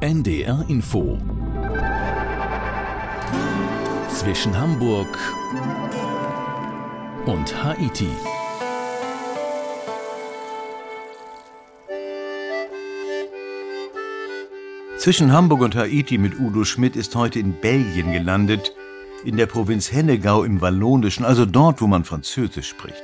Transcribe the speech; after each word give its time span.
NDR 0.00 0.64
Info 0.68 1.18
zwischen 4.10 4.56
Hamburg 4.56 5.08
und 7.26 7.64
Haiti. 7.64 8.06
Zwischen 14.98 15.32
Hamburg 15.32 15.62
und 15.62 15.74
Haiti 15.74 16.16
mit 16.16 16.38
Udo 16.38 16.62
Schmidt 16.62 16.94
ist 16.94 17.16
heute 17.16 17.40
in 17.40 17.54
Belgien 17.54 18.12
gelandet, 18.12 18.72
in 19.24 19.36
der 19.36 19.46
Provinz 19.46 19.90
Hennegau 19.90 20.44
im 20.44 20.60
Wallonischen, 20.60 21.24
also 21.24 21.44
dort, 21.44 21.80
wo 21.80 21.88
man 21.88 22.04
Französisch 22.04 22.68
spricht. 22.68 23.02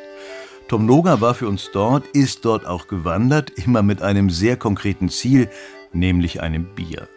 Tom 0.69 0.87
Noga 0.87 1.21
war 1.21 1.35
für 1.35 1.47
uns 1.47 1.71
dort, 1.73 2.07
ist 2.15 2.45
dort 2.45 2.65
auch 2.67 2.87
gewandert, 2.87 3.51
immer 3.51 3.83
mit 3.83 4.01
einem 4.01 4.31
sehr 4.31 4.57
konkreten 4.57 5.11
Ziel, 5.11 5.51
nämlich 5.95 6.43
einem 6.43 6.65
Bier. 6.75 7.09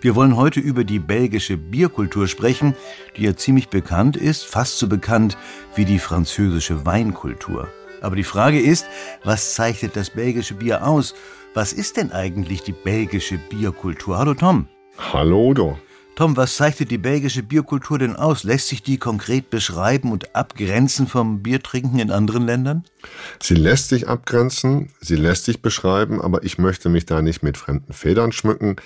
Wir 0.00 0.14
wollen 0.14 0.36
heute 0.36 0.60
über 0.60 0.84
die 0.84 0.98
belgische 0.98 1.56
Bierkultur 1.56 2.28
sprechen, 2.28 2.74
die 3.16 3.22
ja 3.22 3.36
ziemlich 3.36 3.68
bekannt 3.68 4.16
ist, 4.16 4.44
fast 4.44 4.78
so 4.78 4.88
bekannt 4.88 5.36
wie 5.74 5.84
die 5.84 5.98
französische 5.98 6.84
Weinkultur. 6.86 7.68
Aber 8.02 8.16
die 8.16 8.24
Frage 8.24 8.60
ist, 8.60 8.86
was 9.24 9.54
zeichnet 9.54 9.96
das 9.96 10.10
belgische 10.10 10.54
Bier 10.54 10.86
aus? 10.86 11.14
Was 11.54 11.72
ist 11.72 11.96
denn 11.96 12.12
eigentlich 12.12 12.62
die 12.62 12.72
belgische 12.72 13.38
Bierkultur? 13.38 14.18
Hallo 14.18 14.34
Tom. 14.34 14.68
Hallo 14.98 15.48
Udo. 15.48 15.78
Tom, 16.16 16.34
was 16.34 16.56
zeichnet 16.56 16.90
die 16.90 16.96
belgische 16.96 17.42
Bierkultur 17.42 17.98
denn 17.98 18.16
aus? 18.16 18.42
Lässt 18.42 18.68
sich 18.68 18.82
die 18.82 18.96
konkret 18.96 19.50
beschreiben 19.50 20.12
und 20.12 20.34
abgrenzen 20.34 21.06
vom 21.06 21.42
Biertrinken 21.42 21.98
in 21.98 22.10
anderen 22.10 22.46
Ländern? 22.46 22.84
Sie 23.38 23.54
lässt 23.54 23.90
sich 23.90 24.08
abgrenzen, 24.08 24.88
sie 24.98 25.16
lässt 25.16 25.44
sich 25.44 25.60
beschreiben, 25.60 26.22
aber 26.22 26.42
ich 26.42 26.56
möchte 26.56 26.88
mich 26.88 27.04
da 27.04 27.20
nicht 27.20 27.42
mit 27.42 27.58
fremden 27.58 27.92
Federn 27.92 28.32
schmücken. 28.32 28.76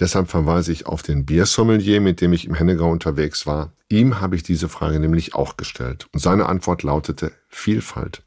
Deshalb 0.00 0.28
verweise 0.28 0.72
ich 0.72 0.86
auf 0.86 1.02
den 1.02 1.24
Biersommelier, 1.24 2.00
mit 2.00 2.20
dem 2.20 2.32
ich 2.32 2.48
im 2.48 2.54
Hennegau 2.54 2.90
unterwegs 2.90 3.46
war. 3.46 3.72
Ihm 3.88 4.20
habe 4.20 4.34
ich 4.34 4.42
diese 4.42 4.68
Frage 4.68 4.98
nämlich 4.98 5.36
auch 5.36 5.56
gestellt. 5.56 6.08
Und 6.12 6.18
seine 6.18 6.46
Antwort 6.46 6.82
lautete 6.82 7.30
Vielfalt. 7.48 8.24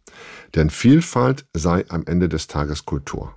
Denn 0.55 0.69
Vielfalt 0.69 1.45
sei 1.51 1.83
am 1.89 2.05
Ende 2.05 2.29
des 2.29 2.47
Tages 2.47 2.85
Kultur. 2.85 3.35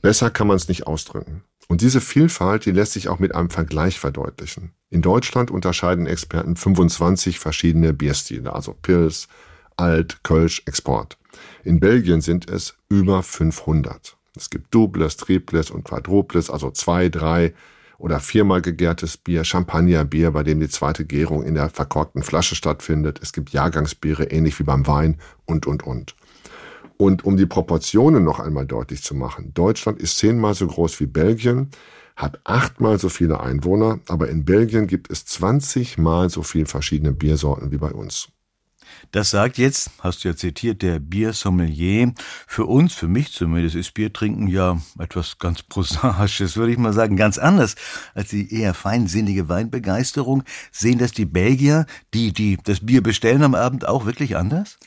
Besser 0.00 0.30
kann 0.30 0.46
man 0.46 0.56
es 0.56 0.68
nicht 0.68 0.86
ausdrücken. 0.86 1.42
Und 1.68 1.82
diese 1.82 2.00
Vielfalt, 2.00 2.64
die 2.64 2.70
lässt 2.70 2.92
sich 2.92 3.08
auch 3.08 3.18
mit 3.18 3.34
einem 3.34 3.50
Vergleich 3.50 4.00
verdeutlichen. 4.00 4.72
In 4.88 5.02
Deutschland 5.02 5.50
unterscheiden 5.50 6.06
Experten 6.06 6.56
25 6.56 7.38
verschiedene 7.38 7.92
Bierstile, 7.92 8.54
also 8.54 8.72
Pils, 8.72 9.28
Alt, 9.76 10.24
Kölsch, 10.24 10.62
Export. 10.64 11.18
In 11.62 11.78
Belgien 11.78 12.22
sind 12.22 12.50
es 12.50 12.74
über 12.88 13.22
500. 13.22 14.16
Es 14.34 14.48
gibt 14.48 14.74
Doubles, 14.74 15.18
Triples 15.18 15.70
und 15.70 15.84
Quadruples, 15.84 16.48
also 16.48 16.70
zwei, 16.70 17.10
drei 17.10 17.52
oder 17.98 18.18
viermal 18.20 18.62
gegärtes 18.62 19.16
Bier, 19.16 19.44
Champagnerbier, 19.44 20.30
bei 20.30 20.44
dem 20.44 20.60
die 20.60 20.68
zweite 20.68 21.04
Gärung 21.04 21.42
in 21.42 21.54
der 21.54 21.68
verkorkten 21.68 22.22
Flasche 22.22 22.54
stattfindet. 22.54 23.18
Es 23.22 23.32
gibt 23.32 23.50
Jahrgangsbiere, 23.50 24.24
ähnlich 24.30 24.58
wie 24.58 24.64
beim 24.64 24.86
Wein 24.86 25.20
und, 25.44 25.66
und, 25.66 25.82
und. 25.82 26.14
Und 26.98 27.24
um 27.24 27.36
die 27.36 27.46
Proportionen 27.46 28.24
noch 28.24 28.40
einmal 28.40 28.66
deutlich 28.66 29.02
zu 29.02 29.14
machen, 29.14 29.54
Deutschland 29.54 30.02
ist 30.02 30.18
zehnmal 30.18 30.54
so 30.54 30.66
groß 30.66 30.98
wie 30.98 31.06
Belgien, 31.06 31.70
hat 32.16 32.40
achtmal 32.42 32.98
so 32.98 33.08
viele 33.08 33.40
Einwohner, 33.40 34.00
aber 34.08 34.28
in 34.28 34.44
Belgien 34.44 34.88
gibt 34.88 35.10
es 35.10 35.24
20 35.24 35.96
mal 35.96 36.28
so 36.28 36.42
viele 36.42 36.66
verschiedene 36.66 37.12
Biersorten 37.12 37.70
wie 37.70 37.78
bei 37.78 37.92
uns. 37.92 38.28
Das 39.10 39.30
sagt 39.30 39.58
jetzt, 39.58 39.90
hast 40.00 40.24
du 40.24 40.28
ja 40.28 40.36
zitiert, 40.36 40.82
der 40.82 40.98
Biersommelier. 40.98 42.12
Für 42.46 42.66
uns, 42.66 42.92
für 42.92 43.08
mich 43.08 43.32
zumindest, 43.32 43.76
ist 43.76 43.94
Biertrinken 43.94 44.48
ja 44.48 44.80
etwas 44.98 45.38
ganz 45.38 45.62
Prosaisches, 45.62 46.56
würde 46.56 46.72
ich 46.72 46.78
mal 46.78 46.92
sagen, 46.92 47.16
ganz 47.16 47.38
anders 47.38 47.74
als 48.14 48.30
die 48.30 48.52
eher 48.52 48.74
feinsinnige 48.74 49.48
Weinbegeisterung. 49.48 50.42
Sehen 50.72 50.98
das 50.98 51.12
die 51.12 51.26
Belgier, 51.26 51.86
die, 52.14 52.32
die 52.32 52.58
das 52.62 52.84
Bier 52.84 53.02
bestellen 53.02 53.42
am 53.42 53.54
Abend, 53.54 53.86
auch 53.86 54.06
wirklich 54.06 54.36
anders? 54.36 54.78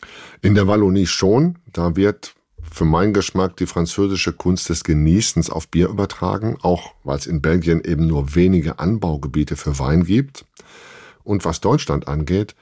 In 0.42 0.56
der 0.56 0.68
Wallonie 0.68 1.08
schon. 1.08 1.58
Da 1.74 1.96
wird 1.96 2.36
für 2.72 2.86
meinen 2.86 3.14
Geschmack 3.14 3.58
die 3.58 3.66
französische 3.66 4.34
Kunst 4.34 4.70
des 4.70 4.84
Genießens 4.84 5.50
auf 5.50 5.68
Bier 5.68 5.90
übertragen, 5.90 6.58
auch 6.62 6.94
weil 7.04 7.18
es 7.18 7.28
in 7.28 7.42
Belgien 7.42 7.82
eben 7.84 8.08
nur 8.08 8.36
wenige 8.36 8.80
Anbaugebiete 8.80 9.56
für 9.58 9.78
Wein 9.78 10.06
gibt. 10.06 10.46
Und 11.24 11.46
was 11.46 11.62
Deutschland 11.62 12.08
angeht, 12.08 12.56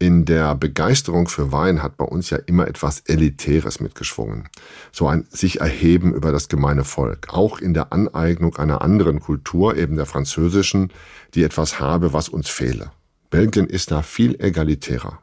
in 0.00 0.24
der 0.24 0.54
Begeisterung 0.54 1.28
für 1.28 1.52
Wein 1.52 1.82
hat 1.82 1.98
bei 1.98 2.06
uns 2.06 2.30
ja 2.30 2.38
immer 2.38 2.66
etwas 2.66 3.00
Elitäres 3.00 3.80
mitgeschwungen. 3.80 4.48
So 4.92 5.06
ein 5.06 5.26
sich 5.28 5.60
erheben 5.60 6.14
über 6.14 6.32
das 6.32 6.48
gemeine 6.48 6.84
Volk. 6.84 7.28
Auch 7.28 7.58
in 7.58 7.74
der 7.74 7.92
Aneignung 7.92 8.56
einer 8.56 8.80
anderen 8.80 9.20
Kultur, 9.20 9.76
eben 9.76 9.96
der 9.96 10.06
französischen, 10.06 10.90
die 11.34 11.44
etwas 11.44 11.80
habe, 11.80 12.14
was 12.14 12.30
uns 12.30 12.48
fehle. 12.48 12.92
Belgien 13.28 13.66
ist 13.66 13.90
da 13.90 14.00
viel 14.00 14.42
egalitärer. 14.42 15.20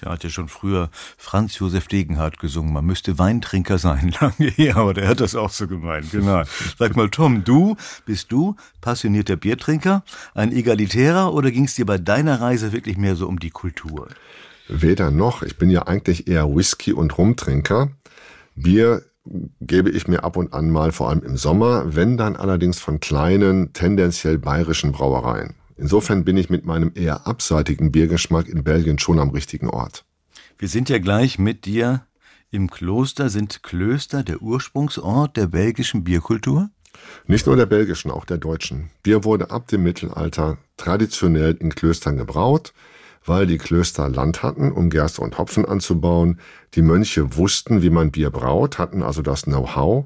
Tja, 0.00 0.12
hat 0.12 0.24
ja 0.24 0.30
schon 0.30 0.48
früher 0.48 0.88
Franz 1.18 1.58
Josef 1.58 1.86
Degenhardt 1.86 2.38
gesungen. 2.38 2.72
Man 2.72 2.86
müsste 2.86 3.18
Weintrinker 3.18 3.76
sein. 3.76 4.14
Lange 4.20 4.50
her, 4.50 4.76
aber 4.76 4.94
der 4.94 5.08
hat 5.08 5.20
das 5.20 5.34
auch 5.34 5.50
so 5.50 5.66
gemeint. 5.66 6.10
Genau. 6.10 6.42
Sag 6.78 6.96
mal, 6.96 7.10
Tom, 7.10 7.44
du, 7.44 7.76
bist 8.06 8.32
du 8.32 8.56
passionierter 8.80 9.36
Biertrinker, 9.36 10.02
ein 10.34 10.52
Egalitärer 10.52 11.34
oder 11.34 11.50
ging 11.50 11.64
es 11.64 11.74
dir 11.74 11.84
bei 11.84 11.98
deiner 11.98 12.40
Reise 12.40 12.72
wirklich 12.72 12.96
mehr 12.96 13.14
so 13.14 13.28
um 13.28 13.38
die 13.38 13.50
Kultur? 13.50 14.08
Weder 14.68 15.10
noch. 15.10 15.42
Ich 15.42 15.58
bin 15.58 15.68
ja 15.68 15.82
eigentlich 15.82 16.26
eher 16.26 16.48
Whisky- 16.48 16.94
und 16.94 17.18
Rumtrinker. 17.18 17.90
Bier 18.54 19.02
gebe 19.60 19.90
ich 19.90 20.08
mir 20.08 20.24
ab 20.24 20.38
und 20.38 20.54
an 20.54 20.70
mal, 20.70 20.92
vor 20.92 21.10
allem 21.10 21.22
im 21.22 21.36
Sommer, 21.36 21.94
wenn 21.94 22.16
dann 22.16 22.36
allerdings 22.36 22.78
von 22.78 23.00
kleinen, 23.00 23.74
tendenziell 23.74 24.38
bayerischen 24.38 24.92
Brauereien. 24.92 25.59
Insofern 25.80 26.24
bin 26.24 26.36
ich 26.36 26.50
mit 26.50 26.66
meinem 26.66 26.92
eher 26.94 27.26
abseitigen 27.26 27.90
Biergeschmack 27.90 28.48
in 28.48 28.62
Belgien 28.62 28.98
schon 28.98 29.18
am 29.18 29.30
richtigen 29.30 29.70
Ort. 29.70 30.04
Wir 30.58 30.68
sind 30.68 30.90
ja 30.90 30.98
gleich 30.98 31.38
mit 31.38 31.64
dir 31.64 32.04
im 32.50 32.70
Kloster. 32.70 33.30
Sind 33.30 33.62
Klöster 33.62 34.22
der 34.22 34.42
Ursprungsort 34.42 35.38
der 35.38 35.46
belgischen 35.46 36.04
Bierkultur? 36.04 36.68
Nicht 37.26 37.46
nur 37.46 37.56
der 37.56 37.64
belgischen, 37.64 38.10
auch 38.10 38.26
der 38.26 38.36
deutschen. 38.36 38.90
Bier 39.02 39.24
wurde 39.24 39.50
ab 39.50 39.68
dem 39.68 39.82
Mittelalter 39.82 40.58
traditionell 40.76 41.56
in 41.58 41.74
Klöstern 41.74 42.18
gebraut, 42.18 42.74
weil 43.24 43.46
die 43.46 43.56
Klöster 43.56 44.06
Land 44.10 44.42
hatten, 44.42 44.72
um 44.72 44.90
Gerste 44.90 45.22
und 45.22 45.38
Hopfen 45.38 45.64
anzubauen. 45.64 46.40
Die 46.74 46.82
Mönche 46.82 47.38
wussten, 47.38 47.80
wie 47.80 47.90
man 47.90 48.10
Bier 48.10 48.28
braut, 48.28 48.76
hatten 48.76 49.02
also 49.02 49.22
das 49.22 49.44
Know-how. 49.44 50.04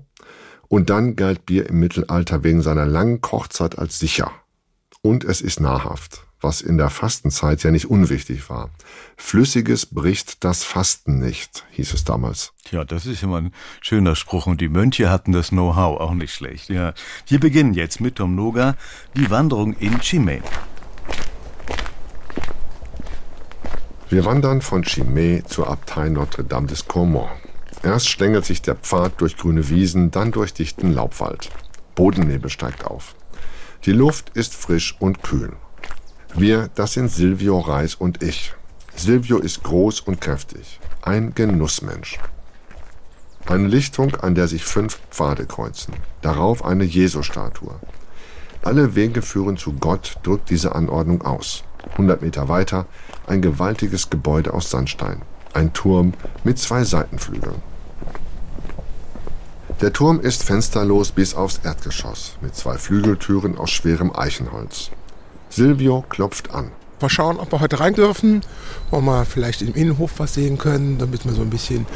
Und 0.68 0.88
dann 0.88 1.16
galt 1.16 1.46
Bier 1.46 1.68
im 1.68 1.80
Mittelalter 1.80 2.44
wegen 2.44 2.62
seiner 2.62 2.86
langen 2.86 3.20
Kochzeit 3.20 3.76
als 3.76 3.98
sicher 3.98 4.30
und 5.04 5.22
es 5.22 5.42
ist 5.42 5.60
nahrhaft, 5.60 6.24
was 6.40 6.62
in 6.62 6.78
der 6.78 6.88
Fastenzeit 6.88 7.62
ja 7.62 7.70
nicht 7.70 7.90
unwichtig 7.90 8.48
war. 8.48 8.70
Flüssiges 9.18 9.84
bricht 9.84 10.42
das 10.44 10.64
Fasten 10.64 11.18
nicht, 11.18 11.66
hieß 11.72 11.92
es 11.92 12.04
damals. 12.04 12.54
Ja, 12.70 12.86
das 12.86 13.04
ist 13.04 13.22
immer 13.22 13.36
ein 13.36 13.52
schöner 13.82 14.16
Spruch 14.16 14.46
und 14.46 14.62
die 14.62 14.70
Mönche 14.70 15.10
hatten 15.10 15.32
das 15.32 15.50
Know-how, 15.50 16.00
auch 16.00 16.14
nicht 16.14 16.32
schlecht. 16.32 16.70
Ja, 16.70 16.94
wir 17.26 17.38
beginnen 17.38 17.74
jetzt 17.74 18.00
mit 18.00 18.16
Tom 18.16 18.34
Noga 18.34 18.76
die 19.14 19.30
Wanderung 19.30 19.74
in 19.74 20.00
Chimay. 20.00 20.40
Wir 24.08 24.24
wandern 24.24 24.62
von 24.62 24.84
Chimay 24.84 25.42
zur 25.46 25.68
Abtei 25.68 26.08
Notre-Dame 26.08 26.66
des 26.66 26.88
Cormont. 26.88 27.28
Erst 27.82 28.08
schlängelt 28.08 28.46
sich 28.46 28.62
der 28.62 28.76
Pfad 28.76 29.20
durch 29.20 29.36
grüne 29.36 29.68
Wiesen, 29.68 30.10
dann 30.10 30.32
durch 30.32 30.54
dichten 30.54 30.94
Laubwald. 30.94 31.50
Bodennebel 31.94 32.48
steigt 32.48 32.86
auf. 32.86 33.14
Die 33.84 33.92
Luft 33.92 34.30
ist 34.30 34.54
frisch 34.54 34.96
und 34.98 35.22
kühl. 35.22 35.52
Wir, 36.34 36.70
das 36.74 36.94
sind 36.94 37.10
Silvio 37.10 37.58
Reis 37.58 37.94
und 37.94 38.22
ich. 38.22 38.54
Silvio 38.96 39.36
ist 39.36 39.62
groß 39.62 40.00
und 40.00 40.22
kräftig. 40.22 40.80
Ein 41.02 41.34
Genussmensch. 41.34 42.18
Eine 43.44 43.68
Lichtung, 43.68 44.16
an 44.16 44.34
der 44.34 44.48
sich 44.48 44.64
fünf 44.64 45.00
Pfade 45.10 45.44
kreuzen. 45.44 45.92
Darauf 46.22 46.64
eine 46.64 46.84
Jesu-Statue. 46.84 47.74
Alle 48.62 48.94
Wege 48.94 49.20
führen 49.20 49.58
zu 49.58 49.74
Gott, 49.74 50.16
drückt 50.22 50.48
diese 50.48 50.74
Anordnung 50.74 51.20
aus. 51.20 51.62
100 51.92 52.22
Meter 52.22 52.48
weiter 52.48 52.86
ein 53.26 53.42
gewaltiges 53.42 54.08
Gebäude 54.08 54.54
aus 54.54 54.70
Sandstein. 54.70 55.20
Ein 55.52 55.74
Turm 55.74 56.14
mit 56.42 56.58
zwei 56.58 56.84
Seitenflügeln. 56.84 57.73
Der 59.80 59.92
Turm 59.92 60.20
ist 60.20 60.44
fensterlos 60.44 61.10
bis 61.10 61.34
aufs 61.34 61.60
Erdgeschoss 61.64 62.36
mit 62.40 62.54
zwei 62.54 62.78
Flügeltüren 62.78 63.58
aus 63.58 63.70
schwerem 63.70 64.14
Eichenholz. 64.14 64.90
Silvio 65.50 66.04
klopft 66.08 66.52
an. 66.52 66.70
Mal 67.00 67.08
schauen, 67.08 67.38
ob 67.38 67.52
wir 67.52 67.60
heute 67.60 67.80
rein 67.80 67.94
dürfen, 67.94 68.42
ob 68.92 69.02
wir 69.02 69.24
vielleicht 69.24 69.62
im 69.62 69.74
Innenhof 69.74 70.12
was 70.18 70.34
sehen 70.34 70.58
können, 70.58 70.98
damit 70.98 71.24
wir 71.24 71.32
so 71.32 71.42
ein 71.42 71.50
bisschen 71.50 71.86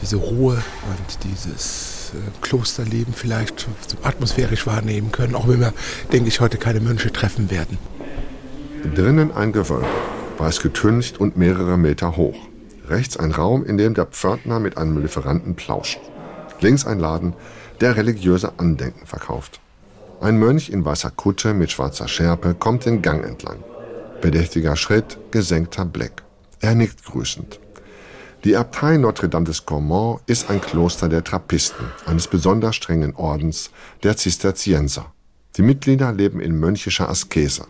diese 0.00 0.16
Ruhe 0.16 0.54
und 0.54 1.24
dieses 1.24 2.12
äh, 2.14 2.18
Klosterleben 2.42 3.12
vielleicht 3.12 3.66
atmosphärisch 4.02 4.66
wahrnehmen 4.66 5.10
können, 5.10 5.34
auch 5.34 5.48
wenn 5.48 5.60
wir, 5.60 5.74
denke 6.12 6.28
ich, 6.28 6.40
heute 6.40 6.58
keine 6.58 6.80
Mönche 6.80 7.12
treffen 7.12 7.50
werden. 7.50 7.76
Drinnen 8.94 9.32
ein 9.32 9.52
Gewölbe, 9.52 9.86
weiß 10.38 10.60
getüncht 10.60 11.18
und 11.18 11.36
mehrere 11.36 11.76
Meter 11.76 12.16
hoch. 12.16 12.36
Rechts 12.88 13.16
ein 13.16 13.32
Raum, 13.32 13.64
in 13.64 13.76
dem 13.76 13.94
der 13.94 14.06
Pförtner 14.06 14.60
mit 14.60 14.78
einem 14.78 15.02
Lieferanten 15.02 15.56
plauscht. 15.56 15.98
Links 16.60 16.86
ein 16.86 16.98
Laden, 16.98 17.34
der 17.80 17.96
religiöse 17.96 18.58
Andenken 18.58 19.06
verkauft. 19.06 19.60
Ein 20.20 20.38
Mönch 20.38 20.70
in 20.70 20.84
weißer 20.84 21.10
Kutte 21.10 21.52
mit 21.52 21.70
schwarzer 21.70 22.08
Schärpe 22.08 22.54
kommt 22.54 22.86
den 22.86 23.02
Gang 23.02 23.24
entlang. 23.24 23.62
Bedächtiger 24.20 24.76
Schritt, 24.76 25.18
gesenkter 25.30 25.84
Blick. 25.84 26.22
Er 26.60 26.74
nickt 26.74 27.04
grüßend. 27.04 27.60
Die 28.44 28.56
Abtei 28.56 28.96
Notre-Dame 28.96 29.44
des 29.44 29.66
Cormont 29.66 30.20
ist 30.26 30.50
ein 30.50 30.60
Kloster 30.60 31.08
der 31.08 31.24
Trappisten, 31.24 31.86
eines 32.06 32.28
besonders 32.28 32.76
strengen 32.76 33.14
Ordens 33.16 33.70
der 34.02 34.16
Zisterzienser. 34.16 35.12
Die 35.56 35.62
Mitglieder 35.62 36.12
leben 36.12 36.40
in 36.40 36.58
mönchischer 36.58 37.08
Askese. 37.08 37.66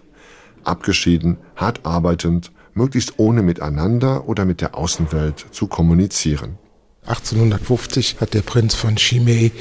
Abgeschieden, 0.64 1.38
hart 1.56 1.80
arbeitend, 1.84 2.52
möglichst 2.74 3.18
ohne 3.18 3.42
miteinander 3.42 4.28
oder 4.28 4.44
mit 4.44 4.60
der 4.60 4.76
Außenwelt 4.76 5.46
zu 5.50 5.66
kommunizieren. 5.66 6.58
1850 7.06 8.16
hat 8.20 8.34
der 8.34 8.42
Prinz 8.42 8.74
von 8.74 8.96
Chimay 8.96 9.52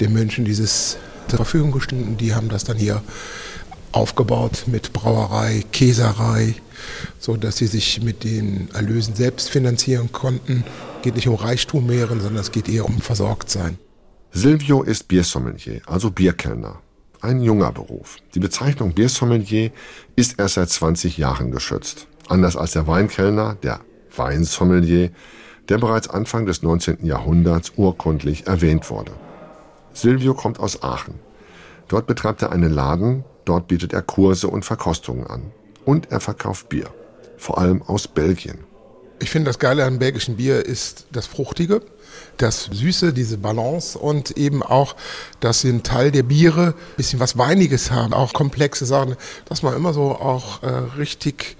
den 0.00 0.12
Mönchen 0.12 0.44
dieses 0.44 0.96
zur 1.28 1.36
Verfügung 1.38 1.72
gestellt 1.72 2.20
die 2.20 2.34
haben 2.34 2.48
das 2.48 2.64
dann 2.64 2.76
hier 2.76 3.02
aufgebaut 3.92 4.64
mit 4.66 4.92
Brauerei, 4.92 5.64
Käserei, 5.72 6.54
so 7.18 7.36
dass 7.36 7.56
sie 7.56 7.66
sich 7.66 8.02
mit 8.02 8.24
den 8.24 8.68
Erlösen 8.74 9.14
selbst 9.14 9.48
finanzieren 9.48 10.12
konnten. 10.12 10.64
Geht 11.02 11.16
nicht 11.16 11.28
um 11.28 11.34
Reichtum 11.34 11.86
mehren, 11.86 12.20
sondern 12.20 12.42
es 12.42 12.52
geht 12.52 12.68
eher 12.68 12.84
um 12.84 13.00
Versorgtsein. 13.00 13.78
Silvio 14.32 14.82
ist 14.82 15.08
Biersommelier, 15.08 15.80
also 15.86 16.10
Bierkellner. 16.10 16.80
Ein 17.22 17.40
junger 17.40 17.72
Beruf. 17.72 18.18
Die 18.34 18.40
Bezeichnung 18.40 18.92
Biersommelier 18.92 19.70
ist 20.14 20.38
erst 20.38 20.54
seit 20.54 20.68
20 20.68 21.16
Jahren 21.16 21.50
geschützt. 21.50 22.06
Anders 22.28 22.56
als 22.56 22.72
der 22.72 22.86
Weinkellner, 22.86 23.56
der 23.62 23.80
Weinsommelier, 24.14 25.10
der 25.68 25.78
bereits 25.78 26.08
Anfang 26.08 26.46
des 26.46 26.62
19. 26.62 27.04
Jahrhunderts 27.04 27.72
urkundlich 27.76 28.46
erwähnt 28.46 28.90
wurde. 28.90 29.12
Silvio 29.92 30.34
kommt 30.34 30.60
aus 30.60 30.82
Aachen. 30.82 31.14
Dort 31.88 32.06
betreibt 32.06 32.42
er 32.42 32.52
einen 32.52 32.72
Laden, 32.72 33.24
dort 33.44 33.68
bietet 33.68 33.92
er 33.92 34.02
Kurse 34.02 34.48
und 34.48 34.64
Verkostungen 34.64 35.26
an. 35.26 35.52
Und 35.84 36.10
er 36.10 36.20
verkauft 36.20 36.68
Bier, 36.68 36.90
vor 37.36 37.58
allem 37.58 37.82
aus 37.82 38.08
Belgien. 38.08 38.58
Ich 39.18 39.30
finde, 39.30 39.48
das 39.48 39.58
Geile 39.58 39.84
am 39.84 39.98
belgischen 39.98 40.36
Bier 40.36 40.64
ist 40.66 41.06
das 41.12 41.26
Fruchtige, 41.26 41.80
das 42.38 42.68
Süße, 42.72 43.12
diese 43.12 43.38
Balance 43.38 43.98
und 43.98 44.32
eben 44.32 44.62
auch, 44.62 44.96
dass 45.40 45.60
sie 45.60 45.68
einen 45.68 45.82
Teil 45.82 46.10
der 46.10 46.22
Biere 46.22 46.68
ein 46.68 46.96
bisschen 46.96 47.20
was 47.20 47.38
Weiniges 47.38 47.90
haben, 47.90 48.12
auch 48.12 48.32
komplexe 48.32 48.86
Sachen, 48.86 49.16
dass 49.46 49.62
man 49.62 49.74
immer 49.74 49.92
so 49.92 50.12
auch 50.12 50.62
äh, 50.62 50.68
richtig 50.98 51.56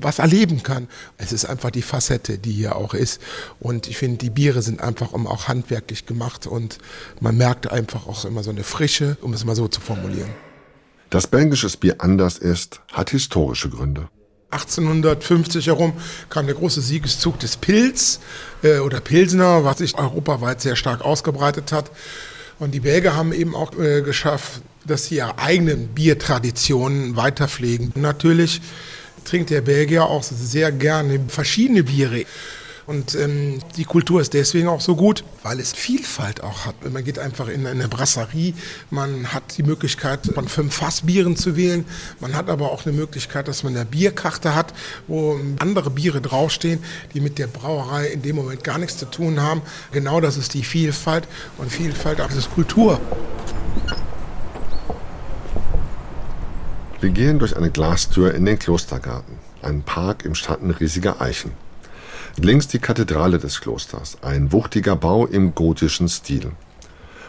was 0.00 0.18
erleben 0.18 0.62
kann. 0.62 0.88
Es 1.18 1.32
ist 1.32 1.44
einfach 1.44 1.70
die 1.70 1.82
Facette, 1.82 2.38
die 2.38 2.52
hier 2.52 2.76
auch 2.76 2.94
ist. 2.94 3.20
Und 3.58 3.88
ich 3.88 3.96
finde, 3.96 4.18
die 4.18 4.30
Biere 4.30 4.62
sind 4.62 4.80
einfach 4.80 5.12
auch 5.12 5.48
handwerklich 5.48 6.06
gemacht 6.06 6.46
und 6.46 6.78
man 7.20 7.36
merkt 7.36 7.70
einfach 7.70 8.06
auch 8.06 8.24
immer 8.24 8.42
so 8.42 8.50
eine 8.50 8.64
Frische, 8.64 9.16
um 9.22 9.32
es 9.32 9.44
mal 9.44 9.56
so 9.56 9.68
zu 9.68 9.80
formulieren. 9.80 10.30
Dass 11.10 11.26
belgisches 11.26 11.76
Bier 11.76 11.96
anders 11.98 12.38
ist, 12.38 12.80
hat 12.92 13.10
historische 13.10 13.68
Gründe. 13.68 14.08
1850 14.50 15.66
herum 15.66 15.92
kam 16.28 16.46
der 16.46 16.54
große 16.56 16.80
Siegeszug 16.80 17.38
des 17.38 17.56
Pilz 17.56 18.20
äh, 18.62 18.78
oder 18.78 19.00
Pilsner, 19.00 19.64
was 19.64 19.78
sich 19.78 19.96
europaweit 19.96 20.60
sehr 20.60 20.76
stark 20.76 21.02
ausgebreitet 21.02 21.72
hat. 21.72 21.90
Und 22.58 22.72
die 22.72 22.80
Belgier 22.80 23.14
haben 23.14 23.32
eben 23.32 23.54
auch 23.54 23.76
äh, 23.78 24.02
geschafft, 24.02 24.62
dass 24.86 25.06
sie 25.06 25.16
ihre 25.16 25.38
eigenen 25.38 25.88
Biertraditionen 25.88 27.16
weiterpflegen. 27.16 27.92
natürlich 27.96 28.60
trinkt 29.24 29.50
der 29.50 29.60
Belgier 29.60 30.04
auch 30.04 30.22
sehr 30.22 30.72
gerne 30.72 31.20
verschiedene 31.28 31.84
Biere. 31.84 32.24
Und 32.86 33.14
ähm, 33.14 33.60
die 33.76 33.84
Kultur 33.84 34.20
ist 34.20 34.34
deswegen 34.34 34.68
auch 34.68 34.80
so 34.80 34.96
gut, 34.96 35.24
weil 35.42 35.60
es 35.60 35.72
Vielfalt 35.72 36.42
auch 36.42 36.66
hat. 36.66 36.74
Man 36.90 37.04
geht 37.04 37.18
einfach 37.18 37.48
in 37.48 37.66
eine 37.66 37.88
Brasserie, 37.88 38.54
man 38.90 39.32
hat 39.32 39.58
die 39.58 39.62
Möglichkeit, 39.62 40.26
von 40.34 40.48
fünf 40.48 40.74
Fassbieren 40.74 41.36
zu 41.36 41.56
wählen. 41.56 41.84
Man 42.20 42.34
hat 42.34 42.48
aber 42.48 42.72
auch 42.72 42.86
eine 42.86 42.94
Möglichkeit, 42.94 43.48
dass 43.48 43.62
man 43.62 43.76
eine 43.76 43.84
Bierkarte 43.84 44.54
hat, 44.54 44.74
wo 45.06 45.38
andere 45.58 45.90
Biere 45.90 46.20
draufstehen, 46.20 46.82
die 47.14 47.20
mit 47.20 47.38
der 47.38 47.46
Brauerei 47.46 48.06
in 48.06 48.22
dem 48.22 48.36
Moment 48.36 48.64
gar 48.64 48.78
nichts 48.78 48.98
zu 48.98 49.06
tun 49.06 49.40
haben. 49.40 49.62
Genau 49.92 50.20
das 50.20 50.36
ist 50.36 50.54
die 50.54 50.64
Vielfalt 50.64 51.26
und 51.58 51.70
Vielfalt 51.70 52.20
auch 52.20 52.30
ist 52.30 52.50
Kultur. 52.54 53.00
Wir 57.00 57.10
gehen 57.10 57.38
durch 57.38 57.56
eine 57.56 57.70
Glastür 57.70 58.34
in 58.34 58.44
den 58.44 58.58
Klostergarten, 58.58 59.38
einen 59.62 59.82
Park 59.82 60.24
im 60.24 60.34
Schatten 60.34 60.70
riesiger 60.70 61.20
Eichen. 61.20 61.52
Links 62.42 62.68
die 62.68 62.78
Kathedrale 62.78 63.38
des 63.38 63.60
Klosters, 63.60 64.16
ein 64.22 64.50
wuchtiger 64.50 64.96
Bau 64.96 65.26
im 65.26 65.54
gotischen 65.54 66.08
Stil. 66.08 66.52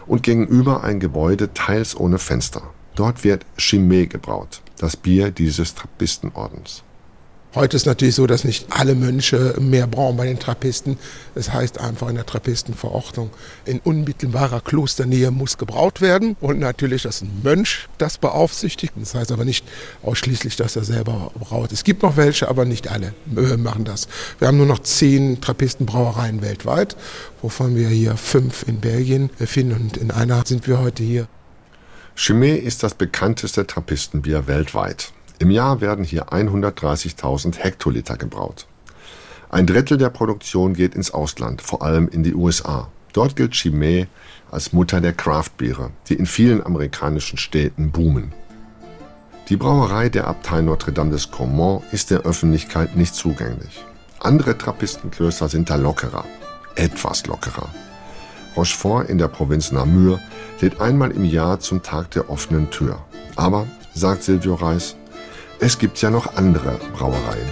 Und 0.08 0.24
gegenüber 0.24 0.86
ein 0.86 1.02
Gebäude 1.02 1.54
teils 1.54 2.00
ohne 2.00 2.18
Fenster. 2.18 2.62
Dort 2.96 3.26
wird 3.26 3.46
Chimay 3.58 4.08
gebraut, 4.08 4.62
das 4.78 4.96
Bier 4.96 5.32
dieses 5.32 5.76
Trappistenordens. 5.76 6.84
Heute 7.54 7.76
ist 7.76 7.86
natürlich 7.86 8.16
so, 8.16 8.28
dass 8.28 8.46
nicht 8.46 8.68
alle 8.70 8.96
Mönche 8.96 9.56
mehr 9.60 9.86
brauchen 9.86 10.16
bei 10.16 10.26
den 10.26 10.40
Trappisten. 10.40 10.98
Das 11.36 11.52
heißt 11.52 11.82
einfach 11.82 12.08
in 12.08 12.16
der 12.16 12.26
Trappistenverordnung, 12.26 13.30
in 13.66 13.80
unmittelbarer 13.80 14.62
Klosternähe 14.62 15.32
muss 15.32 15.58
gebraut 15.58 16.00
werden. 16.00 16.38
Und 16.40 16.60
natürlich, 16.60 17.04
dass 17.04 17.22
ein 17.22 17.42
Mönch 17.44 17.90
das 17.98 18.18
beaufsichtigt. 18.18 18.94
Das 18.96 19.16
heißt 19.16 19.34
aber 19.34 19.44
nicht 19.44 19.66
ausschließlich, 20.02 20.56
dass 20.56 20.78
er 20.78 20.86
selber 20.86 21.34
braut. 21.38 21.74
Es 21.74 21.84
gibt 21.84 22.04
noch 22.04 22.16
welche, 22.16 22.48
aber 22.48 22.64
nicht 22.64 22.88
alle 22.88 23.14
machen 23.58 23.84
das. 23.84 24.08
Wir 24.40 24.48
haben 24.48 24.56
nur 24.56 24.66
noch 24.66 24.80
zehn 24.80 25.42
Trappistenbrauereien 25.42 26.42
weltweit, 26.42 26.96
wovon 27.42 27.76
wir 27.76 27.90
hier 27.90 28.16
fünf 28.16 28.66
in 28.66 28.80
Belgien 28.80 29.30
finden. 29.38 29.74
Und 29.74 29.98
in 29.98 30.12
einer 30.12 30.46
sind 30.46 30.68
wir 30.68 30.80
heute 30.80 31.04
hier. 31.04 31.28
Chimay 32.16 32.56
ist 32.56 32.84
das 32.84 32.94
bekannteste 32.94 33.68
Trappistenbier 33.68 34.48
weltweit. 34.48 35.12
Im 35.42 35.50
Jahr 35.50 35.82
werden 35.82 36.06
hier 36.06 36.28
130.000 36.28 37.58
Hektoliter 37.58 38.16
gebraut. 38.16 38.68
Ein 39.50 39.66
Drittel 39.66 39.98
der 39.98 40.12
Produktion 40.12 40.76
geht 40.76 40.94
ins 40.94 41.10
Ausland, 41.10 41.64
vor 41.64 41.82
allem 41.82 42.08
in 42.08 42.22
die 42.22 42.36
USA. 42.36 42.90
Dort 43.14 43.36
gilt 43.36 43.54
Chimay 43.54 44.06
als 44.52 44.72
Mutter 44.72 45.02
der 45.02 45.14
Craftbiere, 45.14 45.90
die 46.08 46.14
in 46.14 46.28
vielen 46.28 46.64
amerikanischen 46.64 47.40
Städten 47.40 47.90
boomen. 47.90 48.34
Die 49.50 49.58
Brauerei 49.58 50.10
der 50.10 50.28
Abtei 50.28 50.62
Notre-Dame 50.62 51.10
des 51.10 51.32
Cormont 51.32 51.82
ist 51.92 52.12
der 52.12 52.20
Öffentlichkeit 52.20 52.96
nicht 52.96 53.16
zugänglich. 53.16 53.84
Andere 54.20 54.60
Trappistenklöster 54.60 55.50
sind 55.50 55.72
da 55.72 55.76
lockerer, 55.76 56.26
etwas 56.76 57.26
lockerer. 57.26 57.68
Rochefort 58.56 59.10
in 59.10 59.18
der 59.18 59.28
Provinz 59.28 59.72
Namur 59.72 60.20
lädt 60.60 60.80
einmal 60.80 61.10
im 61.10 61.26
Jahr 61.26 61.60
zum 61.60 61.82
Tag 61.82 62.12
der 62.12 62.30
offenen 62.30 62.70
Tür. 62.70 63.04
Aber, 63.36 63.66
sagt 63.96 64.22
Silvio 64.22 64.54
Reis, 64.54 64.96
es 65.62 65.78
gibt 65.78 66.02
ja 66.02 66.10
noch 66.10 66.36
andere 66.36 66.80
Brauereien. 66.94 67.48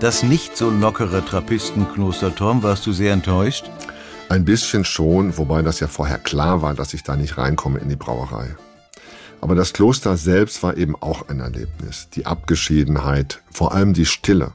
Das 0.00 0.22
nicht 0.22 0.54
so 0.54 0.68
lockere 0.68 1.24
Trappistenkloster 1.24 2.34
Tom, 2.34 2.62
warst 2.62 2.84
du 2.86 2.92
sehr 2.92 3.14
enttäuscht? 3.14 3.70
Ein 4.28 4.44
bisschen 4.44 4.84
schon, 4.84 5.38
wobei 5.38 5.62
das 5.62 5.80
ja 5.80 5.88
vorher 5.88 6.18
klar 6.18 6.60
war, 6.60 6.74
dass 6.74 6.92
ich 6.92 7.02
da 7.02 7.16
nicht 7.16 7.38
reinkomme 7.38 7.78
in 7.78 7.88
die 7.88 7.96
Brauerei. 7.96 8.54
Aber 9.40 9.54
das 9.54 9.72
Kloster 9.72 10.18
selbst 10.18 10.62
war 10.62 10.76
eben 10.76 10.94
auch 10.96 11.28
ein 11.28 11.40
Erlebnis. 11.40 12.10
Die 12.10 12.26
Abgeschiedenheit, 12.26 13.42
vor 13.50 13.72
allem 13.72 13.94
die 13.94 14.06
Stille. 14.06 14.52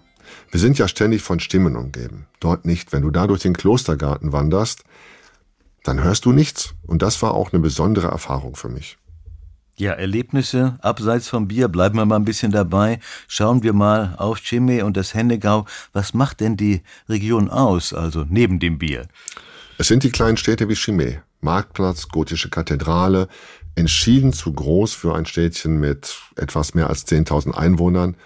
Wir 0.51 0.59
sind 0.59 0.77
ja 0.77 0.87
ständig 0.87 1.21
von 1.21 1.39
Stimmen 1.39 1.75
umgeben. 1.75 2.27
Dort 2.39 2.65
nicht. 2.65 2.91
Wenn 2.91 3.01
du 3.01 3.11
da 3.11 3.27
durch 3.27 3.41
den 3.41 3.55
Klostergarten 3.55 4.31
wanderst, 4.31 4.83
dann 5.83 6.03
hörst 6.03 6.25
du 6.25 6.31
nichts. 6.31 6.73
Und 6.85 7.01
das 7.01 7.21
war 7.21 7.33
auch 7.33 7.53
eine 7.53 7.61
besondere 7.61 8.07
Erfahrung 8.07 8.55
für 8.55 8.69
mich. 8.69 8.97
Ja, 9.79 9.93
Erlebnisse 9.93 10.77
abseits 10.81 11.29
vom 11.29 11.47
Bier, 11.47 11.69
bleiben 11.69 11.95
wir 11.95 12.05
mal 12.05 12.17
ein 12.17 12.25
bisschen 12.25 12.51
dabei. 12.51 12.99
Schauen 13.29 13.63
wir 13.63 13.71
mal 13.71 14.13
auf 14.17 14.41
Chimay 14.41 14.81
und 14.81 14.97
das 14.97 15.13
Hennegau. 15.13 15.65
Was 15.93 16.13
macht 16.13 16.41
denn 16.41 16.57
die 16.57 16.81
Region 17.07 17.49
aus, 17.49 17.93
also 17.93 18.25
neben 18.27 18.59
dem 18.59 18.77
Bier? 18.77 19.07
Es 19.77 19.87
sind 19.87 20.03
die 20.03 20.11
kleinen 20.11 20.35
Städte 20.35 20.67
wie 20.67 20.73
Chimay. 20.73 21.21
Marktplatz, 21.39 22.09
gotische 22.09 22.49
Kathedrale, 22.49 23.29
entschieden 23.75 24.33
zu 24.33 24.51
groß 24.51 24.93
für 24.93 25.15
ein 25.15 25.25
Städtchen 25.25 25.79
mit 25.79 26.19
etwas 26.35 26.73
mehr 26.73 26.89
als 26.89 27.07
10.000 27.07 27.53
Einwohnern 27.53 28.17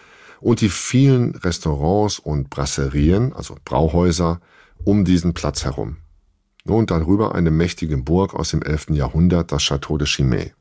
und 0.44 0.60
die 0.60 0.70
vielen 0.70 1.36
Restaurants 1.36 2.20
und 2.20 2.50
Brasserien, 2.50 3.32
also 3.32 3.56
Brauhäuser, 3.64 4.42
um 4.84 5.06
diesen 5.06 5.34
Platz 5.34 5.64
herum. 5.64 5.98
Und 6.66 6.92
darüber 6.92 7.34
eine 7.34 7.50
mächtige 7.50 7.98
Burg 7.98 8.34
aus 8.34 8.50
dem 8.50 8.62
11. 8.62 8.88
Jahrhundert, 8.90 9.54
das 9.54 9.64
Château 9.64 9.98
de 9.98 10.06
Chimay. 10.06 10.54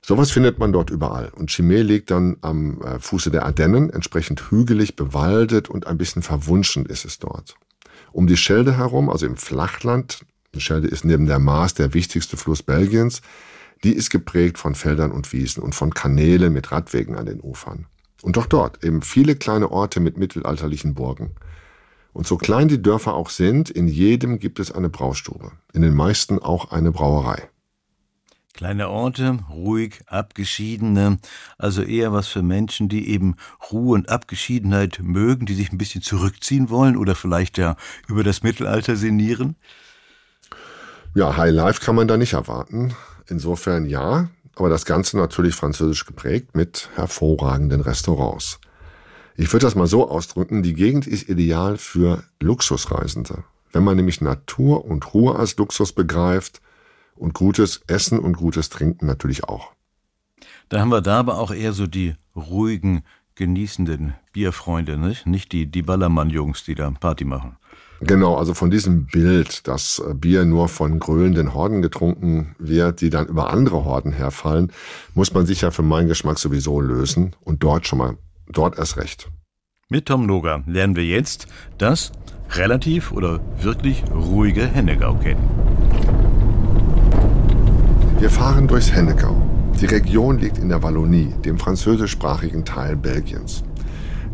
Sowas 0.00 0.30
findet 0.30 0.58
man 0.58 0.72
dort 0.72 0.88
überall. 0.88 1.28
Und 1.28 1.50
Chimay 1.50 1.82
liegt 1.82 2.10
dann 2.10 2.38
am 2.40 2.80
äh, 2.80 2.98
Fuße 2.98 3.30
der 3.30 3.44
Ardennen, 3.44 3.90
entsprechend 3.90 4.50
hügelig, 4.50 4.96
bewaldet 4.96 5.68
und 5.68 5.86
ein 5.86 5.98
bisschen 5.98 6.22
verwunschen 6.22 6.86
ist 6.86 7.04
es 7.04 7.18
dort. 7.18 7.56
Um 8.10 8.26
die 8.26 8.38
Schelde 8.38 8.78
herum, 8.78 9.10
also 9.10 9.26
im 9.26 9.36
Flachland, 9.36 10.24
die 10.54 10.60
Schelde 10.60 10.88
ist 10.88 11.04
neben 11.04 11.26
der 11.26 11.38
Maas 11.38 11.74
der 11.74 11.92
wichtigste 11.92 12.38
Fluss 12.38 12.62
Belgiens, 12.62 13.20
die 13.84 13.92
ist 13.92 14.08
geprägt 14.08 14.56
von 14.56 14.74
Feldern 14.74 15.12
und 15.12 15.30
Wiesen 15.32 15.62
und 15.62 15.74
von 15.74 15.92
Kanälen 15.92 16.54
mit 16.54 16.72
Radwegen 16.72 17.16
an 17.16 17.26
den 17.26 17.40
Ufern. 17.40 17.86
Und 18.22 18.36
doch 18.36 18.46
dort 18.46 18.84
eben 18.84 19.02
viele 19.02 19.36
kleine 19.36 19.70
Orte 19.70 20.00
mit 20.00 20.16
mittelalterlichen 20.16 20.94
Burgen. 20.94 21.34
Und 22.12 22.26
so 22.26 22.36
klein 22.36 22.68
die 22.68 22.80
Dörfer 22.80 23.14
auch 23.14 23.30
sind, 23.30 23.70
in 23.70 23.88
jedem 23.88 24.38
gibt 24.38 24.60
es 24.60 24.70
eine 24.70 24.88
Braustube, 24.88 25.52
in 25.72 25.82
den 25.82 25.94
meisten 25.94 26.38
auch 26.38 26.70
eine 26.70 26.92
Brauerei. 26.92 27.48
Kleine 28.54 28.90
Orte, 28.90 29.38
ruhig, 29.50 30.02
abgeschiedene, 30.06 31.18
also 31.56 31.82
eher 31.82 32.12
was 32.12 32.28
für 32.28 32.42
Menschen, 32.42 32.90
die 32.90 33.08
eben 33.08 33.36
Ruhe 33.72 33.94
und 33.94 34.10
Abgeschiedenheit 34.10 35.00
mögen, 35.02 35.46
die 35.46 35.54
sich 35.54 35.72
ein 35.72 35.78
bisschen 35.78 36.02
zurückziehen 36.02 36.68
wollen 36.68 36.98
oder 36.98 37.14
vielleicht 37.14 37.56
ja 37.56 37.76
über 38.08 38.22
das 38.22 38.42
Mittelalter 38.42 38.94
sinnieren? 38.96 39.56
Ja, 41.14 41.36
High 41.36 41.52
Life 41.52 41.80
kann 41.80 41.96
man 41.96 42.08
da 42.08 42.18
nicht 42.18 42.34
erwarten. 42.34 42.94
Insofern 43.26 43.86
ja, 43.86 44.28
aber 44.56 44.68
das 44.68 44.84
Ganze 44.84 45.16
natürlich 45.16 45.54
französisch 45.54 46.06
geprägt 46.06 46.54
mit 46.54 46.88
hervorragenden 46.94 47.80
Restaurants. 47.80 48.60
Ich 49.36 49.52
würde 49.52 49.66
das 49.66 49.74
mal 49.74 49.86
so 49.86 50.10
ausdrücken, 50.10 50.62
die 50.62 50.74
Gegend 50.74 51.06
ist 51.06 51.28
ideal 51.28 51.78
für 51.78 52.22
Luxusreisende. 52.40 53.44
Wenn 53.72 53.84
man 53.84 53.96
nämlich 53.96 54.20
Natur 54.20 54.84
und 54.84 55.14
Ruhe 55.14 55.36
als 55.36 55.56
Luxus 55.56 55.92
begreift 55.92 56.60
und 57.16 57.32
gutes 57.32 57.80
Essen 57.86 58.18
und 58.18 58.36
gutes 58.36 58.68
Trinken 58.68 59.06
natürlich 59.06 59.44
auch. 59.44 59.72
Da 60.68 60.80
haben 60.80 60.90
wir 60.90 61.00
da 61.00 61.18
aber 61.20 61.38
auch 61.38 61.50
eher 61.50 61.72
so 61.72 61.86
die 61.86 62.14
ruhigen, 62.36 63.04
genießenden 63.34 64.14
Bierfreunde, 64.32 64.98
nicht, 64.98 65.26
nicht 65.26 65.52
die, 65.52 65.66
die 65.66 65.82
Ballermann-Jungs, 65.82 66.64
die 66.64 66.74
da 66.74 66.90
Party 66.90 67.24
machen. 67.24 67.56
Genau, 68.04 68.36
also 68.36 68.52
von 68.52 68.70
diesem 68.70 69.06
Bild, 69.06 69.68
dass 69.68 70.02
Bier 70.14 70.44
nur 70.44 70.68
von 70.68 70.98
grölenden 70.98 71.54
Horden 71.54 71.82
getrunken 71.82 72.56
wird, 72.58 73.00
die 73.00 73.10
dann 73.10 73.26
über 73.26 73.50
andere 73.50 73.84
Horden 73.84 74.12
herfallen, 74.12 74.72
muss 75.14 75.32
man 75.32 75.46
sich 75.46 75.60
ja 75.60 75.70
für 75.70 75.82
meinen 75.82 76.08
Geschmack 76.08 76.38
sowieso 76.38 76.80
lösen 76.80 77.36
und 77.40 77.62
dort 77.62 77.86
schon 77.86 78.00
mal, 78.00 78.16
dort 78.48 78.76
erst 78.76 78.96
recht. 78.96 79.30
Mit 79.88 80.06
Tom 80.06 80.26
Noga 80.26 80.64
lernen 80.66 80.96
wir 80.96 81.04
jetzt 81.04 81.46
das 81.78 82.10
relativ 82.50 83.12
oder 83.12 83.40
wirklich 83.60 84.02
ruhige 84.12 84.66
Hennegau 84.66 85.14
kennen. 85.14 85.48
Wir 88.18 88.30
fahren 88.30 88.66
durchs 88.66 88.92
Hennegau. 88.92 89.36
Die 89.80 89.86
Region 89.86 90.38
liegt 90.38 90.58
in 90.58 90.68
der 90.68 90.82
Wallonie, 90.82 91.34
dem 91.44 91.58
französischsprachigen 91.58 92.64
Teil 92.64 92.96
Belgiens. 92.96 93.62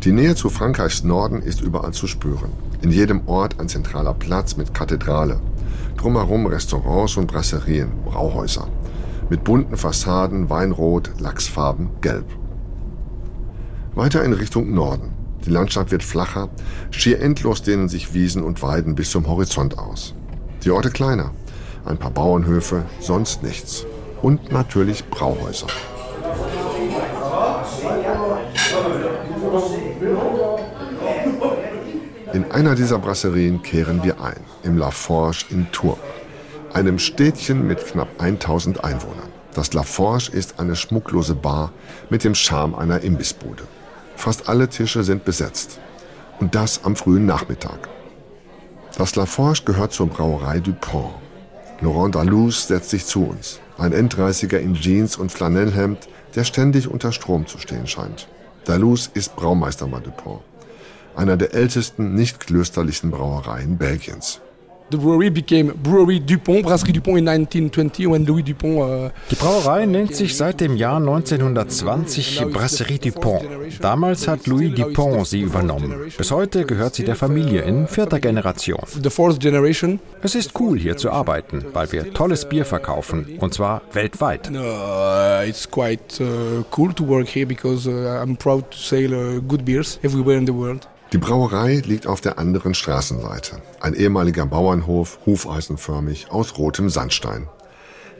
Die 0.03 0.13
Nähe 0.13 0.33
zu 0.33 0.49
Frankreichs 0.49 1.03
Norden 1.03 1.41
ist 1.41 1.59
überall 1.59 1.91
zu 1.91 2.07
spüren. 2.07 2.53
In 2.81 2.89
jedem 2.89 3.27
Ort 3.27 3.59
ein 3.59 3.67
zentraler 3.67 4.13
Platz 4.13 4.55
mit 4.55 4.73
Kathedrale. 4.73 5.41
Drumherum 5.97 6.45
Restaurants 6.45 7.17
und 7.17 7.27
Brasserien, 7.27 7.91
Brauhäuser. 8.05 8.69
Mit 9.29 9.43
bunten 9.43 9.75
Fassaden, 9.75 10.49
Weinrot, 10.49 11.11
Lachsfarben, 11.19 11.89
Gelb. 11.99 12.27
Weiter 13.93 14.23
in 14.23 14.31
Richtung 14.31 14.73
Norden. 14.73 15.11
Die 15.45 15.49
Landschaft 15.49 15.91
wird 15.91 16.03
flacher, 16.03 16.47
schier 16.91 17.19
endlos 17.19 17.61
dehnen 17.61 17.89
sich 17.89 18.13
Wiesen 18.13 18.41
und 18.41 18.61
Weiden 18.61 18.95
bis 18.95 19.11
zum 19.11 19.27
Horizont 19.27 19.77
aus. 19.77 20.13
Die 20.63 20.71
Orte 20.71 20.91
kleiner. 20.91 21.31
Ein 21.83 21.97
paar 21.97 22.11
Bauernhöfe, 22.11 22.85
sonst 23.01 23.43
nichts. 23.43 23.85
Und 24.21 24.49
natürlich 24.49 25.09
Brauhäuser. 25.09 25.67
In 32.33 32.51
einer 32.51 32.75
dieser 32.75 32.99
Brasserien 32.99 33.63
kehren 33.63 34.03
wir 34.03 34.21
ein, 34.21 34.39
im 34.63 34.77
La 34.77 34.91
Forge 34.91 35.45
in 35.49 35.71
Tours, 35.71 35.97
einem 36.73 36.99
Städtchen 36.99 37.65
mit 37.65 37.85
knapp 37.85 38.09
1000 38.19 38.83
Einwohnern. 38.83 39.29
Das 39.55 39.73
La 39.73 39.83
Forge 39.83 40.29
ist 40.31 40.59
eine 40.59 40.75
schmucklose 40.75 41.33
Bar 41.33 41.71
mit 42.09 42.23
dem 42.23 42.35
Charme 42.35 42.75
einer 42.75 43.01
Imbissbude. 43.01 43.63
Fast 44.15 44.47
alle 44.47 44.69
Tische 44.69 45.03
sind 45.03 45.25
besetzt. 45.25 45.79
Und 46.39 46.53
das 46.53 46.83
am 46.83 46.95
frühen 46.95 47.25
Nachmittag. 47.25 47.89
Das 48.97 49.15
La 49.15 49.25
Forge 49.25 49.63
gehört 49.65 49.93
zur 49.93 50.07
Brauerei 50.07 50.59
Dupont. 50.59 51.15
Laurent 51.81 52.13
Dalous 52.13 52.67
setzt 52.67 52.91
sich 52.91 53.05
zu 53.05 53.25
uns. 53.25 53.59
Ein 53.77 53.93
Endreißiger 53.93 54.59
in 54.59 54.75
Jeans 54.75 55.17
und 55.17 55.31
Flanellhemd, 55.31 56.07
der 56.35 56.43
ständig 56.43 56.87
unter 56.87 57.11
Strom 57.11 57.47
zu 57.47 57.57
stehen 57.57 57.87
scheint. 57.87 58.27
Dalous 58.65 59.09
ist 59.13 59.35
Braumeister 59.35 59.87
bei 59.87 59.99
Dupont 59.99 60.41
einer 61.19 61.35
der 61.35 61.53
ältesten 61.53 62.15
nicht 62.15 62.39
klösterlichen 62.39 63.11
Brauereien 63.11 63.77
Belgiens. 63.77 64.39
The 64.91 64.97
brewery 64.97 65.29
became 65.29 65.71
Brewery 65.83 66.19
Dupont, 66.19 66.63
Brasserie 66.63 66.93
Dupont 66.93 67.19
in 67.19 67.25
1920 67.25 68.07
when 68.07 68.25
Louis 68.25 68.41
Dupont. 68.41 68.79
Uh, 68.79 69.09
Die 69.29 69.35
Brauerei 69.35 69.85
nennt 69.85 70.15
sich 70.15 70.35
seit 70.35 70.59
dem 70.61 70.75
Jahr 70.75 70.97
1920 70.97 72.45
Brasserie 72.51 72.97
Dupont. 72.97 73.43
Damals 73.81 74.27
hat 74.27 74.47
Louis 74.47 74.73
Dupont 74.73 75.27
sie 75.27 75.41
übernommen. 75.41 76.11
Bis 76.17 76.31
heute 76.31 76.65
gehört 76.65 76.95
sie 76.95 77.03
der 77.03 77.15
Familie 77.15 77.61
in 77.61 77.87
vierter 77.87 78.19
Generation. 78.19 78.79
The 78.87 79.11
fourth 79.11 79.39
generation. 79.39 79.99
Es 80.23 80.33
ist 80.33 80.59
cool 80.59 80.79
hier 80.79 80.97
zu 80.97 81.11
arbeiten, 81.11 81.65
weil 81.73 81.91
wir 81.91 82.11
tolles 82.13 82.49
Bier 82.49 82.65
verkaufen 82.65 83.37
und 83.39 83.53
zwar 83.53 83.83
weltweit. 83.93 84.49
Uh, 84.49 85.47
it's 85.47 85.69
quite 85.69 86.19
uh, 86.19 86.63
cool 86.71 86.91
to 86.93 87.07
work 87.07 87.27
here 87.27 87.45
because 87.45 87.87
I'm 87.87 88.35
proud 88.35 88.71
to 88.71 88.77
sell 88.77 89.39
good 89.47 89.63
beers 89.65 89.99
everywhere 90.01 90.37
in 90.37 90.47
the 90.47 90.53
world. 90.53 90.87
Die 91.11 91.17
Brauerei 91.17 91.81
liegt 91.83 92.05
auf 92.05 92.21
der 92.21 92.37
anderen 92.37 92.75
Straßenseite. 92.75 93.61
Ein 93.79 93.95
ehemaliger 93.95 94.45
Bauernhof, 94.45 95.17
hufeisenförmig, 95.25 96.27
aus 96.29 96.59
rotem 96.59 96.89
Sandstein. 96.89 97.47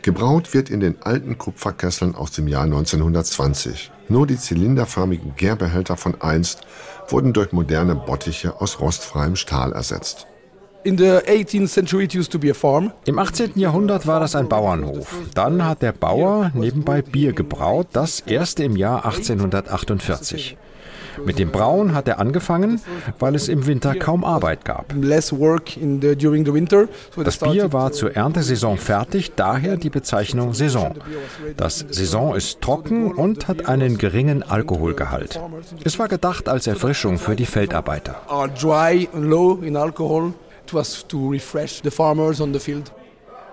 Gebraut 0.01 0.55
wird 0.55 0.71
in 0.71 0.79
den 0.79 0.99
alten 1.03 1.37
Kupferkesseln 1.37 2.15
aus 2.15 2.31
dem 2.31 2.47
Jahr 2.47 2.63
1920. 2.63 3.91
Nur 4.07 4.25
die 4.25 4.37
zylinderförmigen 4.37 5.35
Gärbehälter 5.35 5.97
von 5.97 6.19
einst 6.19 6.61
wurden 7.07 7.31
durch 7.31 7.51
moderne 7.51 7.93
Bottiche 7.93 8.59
aus 8.59 8.79
rostfreiem 8.79 9.35
Stahl 9.35 9.73
ersetzt. 9.73 10.25
In 10.83 10.97
the 10.97 11.19
18th 11.27 11.67
century 11.67 12.05
it 12.05 12.15
used 12.15 12.31
to 12.31 12.39
be 12.39 12.49
a 12.49 12.53
farm. 12.55 12.91
Im 13.05 13.19
18. 13.19 13.51
Jahrhundert 13.55 14.07
war 14.07 14.19
das 14.19 14.35
ein 14.35 14.49
Bauernhof. 14.49 15.13
Dann 15.35 15.63
hat 15.63 15.83
der 15.83 15.91
Bauer 15.91 16.51
nebenbei 16.55 17.03
Bier 17.03 17.33
gebraut, 17.33 17.87
das 17.91 18.21
erste 18.21 18.63
im 18.63 18.77
Jahr 18.77 19.05
1848. 19.05 20.57
Mit 21.25 21.39
dem 21.39 21.51
Brauen 21.51 21.93
hat 21.93 22.07
er 22.07 22.19
angefangen, 22.19 22.81
weil 23.19 23.35
es 23.35 23.47
im 23.47 23.65
Winter 23.67 23.95
kaum 23.95 24.23
Arbeit 24.23 24.65
gab. 24.65 24.93
Das 25.01 25.31
Bier 27.39 27.73
war 27.73 27.91
zur 27.91 28.15
Erntesaison 28.15 28.77
fertig, 28.77 29.33
daher 29.35 29.77
die 29.77 29.89
Bezeichnung 29.89 30.53
Saison. 30.53 30.95
Das 31.57 31.85
Saison 31.89 32.35
ist 32.35 32.61
trocken 32.61 33.11
und 33.11 33.47
hat 33.47 33.67
einen 33.67 33.97
geringen 33.97 34.43
Alkoholgehalt. 34.43 35.39
Es 35.83 35.99
war 35.99 36.07
gedacht 36.07 36.49
als 36.49 36.67
Erfrischung 36.67 37.17
für 37.17 37.35
die 37.35 37.45
Feldarbeiter. 37.45 38.21
are 38.29 38.49
dry 38.49 39.07
and 39.13 39.25
low 39.25 39.59
in 39.61 39.75
alcohol. 39.75 40.33
It 40.63 40.73
was 40.73 41.03
to 41.07 41.29
refresh 41.29 41.81
the 41.81 41.91
farmers 41.91 42.39
on 42.39 42.53
the 42.53 42.59
field. 42.59 42.91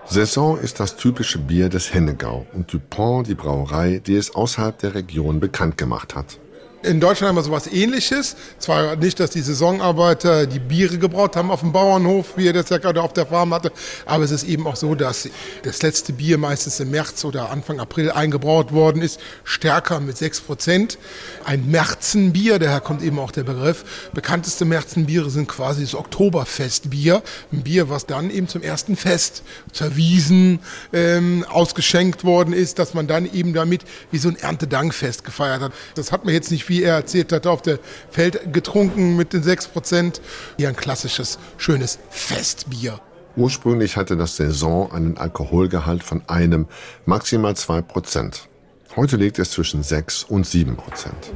Saison 0.05 0.57
ist 0.57 0.79
das 0.79 0.95
typische 0.95 1.37
Bier 1.37 1.67
des 1.67 1.93
Hennegau 1.93 2.45
und 2.53 2.71
Dupont 2.71 3.27
die 3.27 3.35
Brauerei, 3.35 3.99
die 4.05 4.15
es 4.15 4.33
außerhalb 4.33 4.77
der 4.79 4.95
Region 4.95 5.41
bekannt 5.41 5.77
gemacht 5.77 6.15
hat. 6.15 6.39
In 6.87 7.01
Deutschland 7.01 7.29
haben 7.29 7.35
wir 7.35 7.43
sowas 7.43 7.67
ähnliches. 7.67 8.37
Zwar 8.59 8.95
nicht, 8.95 9.19
dass 9.19 9.31
die 9.31 9.41
Saisonarbeiter 9.41 10.45
die 10.45 10.59
Biere 10.59 10.97
gebraut 10.97 11.35
haben 11.35 11.51
auf 11.51 11.59
dem 11.59 11.73
Bauernhof, 11.73 12.37
wie 12.37 12.47
er 12.47 12.53
das 12.53 12.69
ja 12.69 12.77
gerade 12.77 13.01
auf 13.01 13.11
der 13.11 13.25
Farm 13.25 13.53
hatte, 13.53 13.73
aber 14.05 14.23
es 14.23 14.31
ist 14.31 14.43
eben 14.45 14.65
auch 14.65 14.77
so, 14.77 14.95
dass 14.95 15.27
das 15.63 15.81
letzte 15.81 16.13
Bier 16.13 16.37
meistens 16.37 16.79
im 16.79 16.91
März 16.91 17.25
oder 17.25 17.51
Anfang 17.51 17.81
April 17.81 18.09
eingebraut 18.11 18.71
worden 18.71 19.01
ist, 19.01 19.19
stärker 19.43 19.99
mit 19.99 20.15
6%. 20.15 20.97
Ein 21.43 21.69
Märzenbier, 21.69 22.57
daher 22.57 22.79
kommt 22.79 23.03
eben 23.03 23.19
auch 23.19 23.31
der 23.31 23.43
Begriff. 23.43 23.83
Bekannteste 24.13 24.63
Märzenbiere 24.63 25.29
sind 25.29 25.49
quasi 25.49 25.81
das 25.81 25.93
Oktoberfestbier. 25.93 27.21
Ein 27.51 27.63
Bier, 27.63 27.89
was 27.89 28.05
dann 28.05 28.29
eben 28.29 28.47
zum 28.47 28.61
ersten 28.61 28.95
Fest 28.95 29.43
zur 29.73 29.97
Wiesen 29.97 30.59
ähm, 30.93 31.45
ausgeschenkt 31.49 32.23
worden 32.23 32.53
ist, 32.53 32.79
dass 32.79 32.93
man 32.93 33.07
dann 33.07 33.31
eben 33.33 33.53
damit 33.53 33.81
wie 34.11 34.19
so 34.19 34.29
ein 34.29 34.37
Erntedankfest 34.37 35.25
gefeiert 35.25 35.61
hat. 35.61 35.73
Das 35.95 36.13
hat 36.13 36.23
man 36.23 36.33
jetzt 36.33 36.49
nicht, 36.49 36.69
wie 36.77 36.83
er 36.83 36.95
erzählt 36.95 37.31
hat, 37.31 37.47
auf 37.47 37.63
der 37.63 37.79
Feld 38.11 38.53
getrunken 38.53 39.15
mit 39.15 39.33
den 39.33 39.43
6%. 39.43 40.21
Hier 40.57 40.69
ein 40.69 40.75
klassisches, 40.75 41.39
schönes 41.57 41.97
Festbier. 42.09 42.99
Ursprünglich 43.35 43.97
hatte 43.97 44.15
das 44.15 44.35
Saison 44.35 44.91
einen 44.91 45.17
Alkoholgehalt 45.17 46.03
von 46.03 46.21
einem, 46.27 46.67
maximal 47.05 47.55
zwei 47.55 47.81
Prozent. 47.81 48.47
Heute 48.95 49.17
liegt 49.17 49.39
es 49.39 49.51
zwischen 49.51 49.83
sechs 49.83 50.23
und 50.23 50.45
sieben 50.45 50.75
Prozent. 50.75 51.31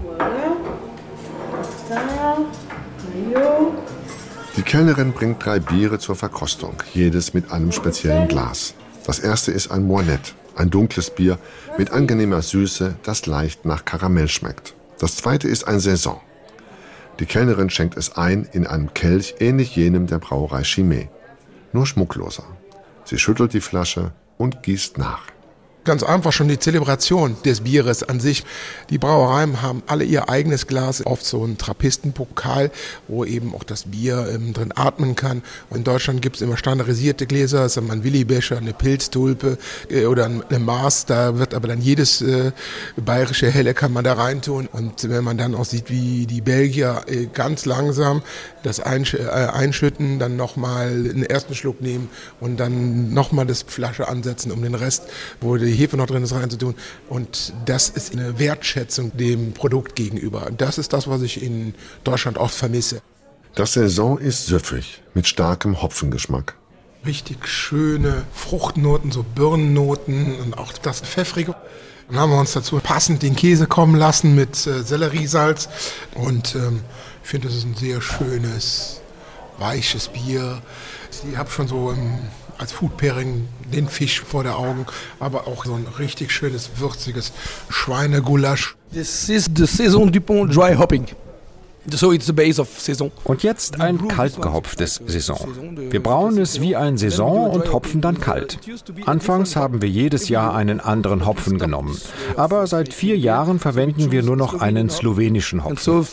Die 4.58 4.62
Kellnerin 4.62 5.14
bringt 5.14 5.44
drei 5.44 5.60
Biere 5.60 5.98
zur 5.98 6.16
Verkostung, 6.16 6.76
jedes 6.94 7.34
mit 7.34 7.52
einem 7.52 7.72
speziellen 7.72 8.28
Glas. 8.28 8.74
Das 9.06 9.20
erste 9.20 9.52
ist 9.52 9.72
ein 9.72 9.86
Moinette, 9.86 10.34
ein 10.56 10.70
dunkles 10.70 11.10
Bier 11.10 11.40
mit 11.78 11.92
angenehmer 11.92 12.42
Süße, 12.42 12.96
das 13.04 13.26
leicht 13.26 13.66
nach 13.66 13.86
Karamell 13.86 14.28
schmeckt. 14.28 14.76
Das 15.02 15.16
zweite 15.16 15.48
ist 15.48 15.68
ein 15.68 15.80
Saison. 15.80 16.22
Die 17.20 17.26
Kellnerin 17.26 17.72
schenkt 17.72 17.98
es 17.98 18.18
ein 18.18 18.48
in 18.52 18.68
einem 18.68 18.94
Kelch 18.94 19.34
ähnlich 19.40 19.76
jenem 19.76 20.06
der 20.06 20.20
Brauerei 20.20 20.62
Chimay. 20.62 21.10
Nur 21.74 21.88
schmuckloser. 21.88 22.44
Sie 23.04 23.18
schüttelt 23.18 23.54
die 23.54 23.62
Flasche 23.62 24.12
und 24.38 24.62
gießt 24.62 25.00
nach. 25.00 25.24
Ganz 25.84 26.04
einfach 26.04 26.32
schon 26.32 26.48
die 26.48 26.60
Zelebration 26.60 27.38
des 27.44 27.62
Bieres 27.62 28.04
an 28.04 28.20
sich. 28.20 28.44
Die 28.92 29.00
Brauereien 29.00 29.64
haben 29.64 29.82
alle 29.88 30.04
ihr 30.04 30.30
eigenes 30.30 30.68
Glas 30.68 31.04
auf 31.04 31.24
so 31.24 31.44
einen 31.44 31.58
Trappistenpokal, 31.58 32.70
wo 33.08 33.26
eben 33.26 33.56
auch 33.56 33.64
das 33.64 33.86
Bier 33.86 34.28
ähm, 34.32 34.54
drin 34.54 34.74
atmen 34.76 35.16
kann. 35.16 35.42
In 35.74 35.84
Deutschland 35.84 36.22
gibt 36.22 36.36
es 36.36 36.44
immer 36.44 36.56
standardisierte 36.56 37.26
Gläser, 37.26 37.64
das 37.64 37.72
ist 37.72 37.78
immer 37.78 37.94
ein 37.94 38.04
Willibecher, 38.04 38.58
eine 38.58 38.74
Pilztulpe 38.74 39.58
äh, 39.90 40.06
oder 40.06 40.26
eine 40.26 40.60
Maß. 40.60 41.08
Da 41.08 41.40
wird 41.40 41.56
aber 41.56 41.68
dann 41.70 41.82
jedes 41.82 42.22
äh, 42.22 42.52
bayerische 42.96 43.50
Helle 43.50 43.74
kann 43.74 43.92
man 43.92 44.04
da 44.04 44.14
reintun. 44.14 44.68
Und 44.72 45.10
wenn 45.10 45.24
man 45.24 45.40
dann 45.40 45.56
auch 45.56 45.66
sieht, 45.66 45.90
wie 45.90 46.28
die 46.28 46.42
Belgier 46.42 47.06
äh, 47.08 47.26
ganz 47.26 47.66
langsam 47.66 48.22
das 48.62 48.80
Einsch 48.82 49.16
äh, 49.16 49.28
einschütten, 49.28 50.20
dann 50.20 50.36
nochmal 50.36 50.90
einen 50.90 51.24
ersten 51.24 51.56
Schluck 51.56 51.82
nehmen 51.82 52.10
und 52.40 52.60
dann 52.60 53.16
nochmal 53.16 53.48
das 53.48 53.64
Flasche 53.64 54.08
ansetzen, 54.08 54.52
um 54.52 54.62
den 54.62 54.76
Rest, 54.76 55.06
wo 55.40 55.58
die 55.58 55.71
Hefe 55.74 55.98
noch 55.98 56.08
drin 56.08 56.24
ist, 56.24 56.34
reinzutun. 56.34 56.76
Und 57.10 57.54
das 57.66 57.90
ist 57.90 58.14
eine 58.14 58.40
Wertschätzung 58.40 59.16
dem 59.16 59.54
Produkt 59.54 59.96
gegenüber. 59.96 60.50
Das 60.56 60.78
ist 60.78 60.94
das, 60.94 61.08
was 61.08 61.22
ich 61.22 61.42
in 61.42 61.74
Deutschland 62.04 62.38
oft 62.38 62.56
vermisse. 62.56 63.02
Das 63.56 63.74
Saison 63.74 64.18
ist 64.18 64.46
süffig, 64.46 65.02
mit 65.14 65.28
starkem 65.28 65.82
Hopfengeschmack. 65.82 66.56
Richtig 67.06 67.48
schöne 67.48 68.24
Fruchtnoten, 68.34 69.12
so 69.12 69.24
Birnennoten 69.24 70.40
und 70.40 70.58
auch 70.58 70.72
das 70.74 71.02
Pfeffrige. 71.02 71.56
Dann 72.08 72.20
haben 72.20 72.32
wir 72.32 72.40
uns 72.40 72.54
dazu 72.54 72.80
passend 72.80 73.24
den 73.24 73.36
Käse 73.36 73.68
kommen 73.68 73.96
lassen 73.96 74.36
mit 74.36 74.68
äh, 74.68 74.84
Selleriesalz. 74.84 75.70
Und 76.14 76.56
ähm, 76.56 76.84
ich 77.24 77.30
finde, 77.30 77.48
das 77.48 77.58
ist 77.58 77.66
ein 77.66 77.76
sehr 77.76 78.02
schönes, 78.02 79.02
weiches 79.58 80.10
Bier. 80.10 80.62
Ich 81.30 81.38
habe 81.38 81.50
schon 81.50 81.68
so 81.68 81.92
im 81.92 82.20
als 82.62 82.72
Food 82.72 82.96
Pairing 82.96 83.48
den 83.74 83.88
Fisch 83.88 84.22
vor 84.22 84.44
der 84.44 84.58
Augen, 84.58 84.86
aber 85.20 85.48
auch 85.48 85.66
so 85.66 85.74
ein 85.74 85.88
richtig 85.98 86.32
schönes, 86.32 86.70
würziges 86.78 87.34
Schweinegulasch. 87.70 88.76
This 88.94 89.30
is 89.30 89.50
the 89.56 89.66
Saison 89.66 90.12
Dupont 90.12 90.56
Dry 90.56 90.76
Hopping. 90.76 91.08
So 91.90 92.12
it's 92.12 92.28
the 92.28 92.34
base 92.34 92.62
of 92.62 92.70
Saison. 92.80 93.12
Und 93.24 93.42
jetzt 93.42 93.82
ein 93.82 94.08
kalt 94.08 94.40
gehopftes 94.40 95.02
Saison. 95.08 95.40
Wir 95.90 96.04
brauen 96.04 96.38
es 96.38 96.62
wie 96.62 96.76
ein 96.76 97.00
Saison 97.00 97.50
und 97.50 97.74
hopfen 97.74 98.02
dann 98.02 98.20
kalt. 98.20 98.60
Anfangs 99.08 99.56
haben 99.56 99.82
wir 99.82 99.90
jedes 99.90 100.30
Jahr 100.30 100.54
einen 100.54 100.80
anderen 100.80 101.26
Hopfen 101.26 101.58
genommen. 101.58 102.00
Aber 102.38 102.68
seit 102.68 102.94
vier 102.94 103.18
Jahren 103.18 103.58
verwenden 103.58 104.12
wir 104.12 104.22
nur 104.22 104.38
noch 104.38 104.62
einen 104.62 104.92
slowenischen 104.92 105.64
Hopfen. 105.64 106.06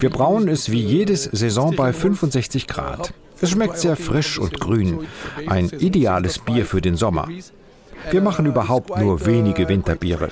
Wir 0.00 0.10
brauen 0.10 0.48
es 0.48 0.72
wie 0.72 0.80
jedes 0.80 1.24
Saison 1.24 1.76
bei 1.76 1.92
65 1.92 2.66
Grad. 2.66 3.12
Es 3.42 3.50
schmeckt 3.50 3.78
sehr 3.78 3.96
frisch 3.96 4.38
und 4.38 4.60
grün. 4.60 5.06
Ein 5.46 5.68
ideales 5.68 6.38
Bier 6.38 6.64
für 6.64 6.80
den 6.80 6.96
Sommer. 6.96 7.28
Wir 8.10 8.20
machen 8.20 8.46
überhaupt 8.46 8.96
nur 8.98 9.26
wenige 9.26 9.68
Winterbiere. 9.68 10.28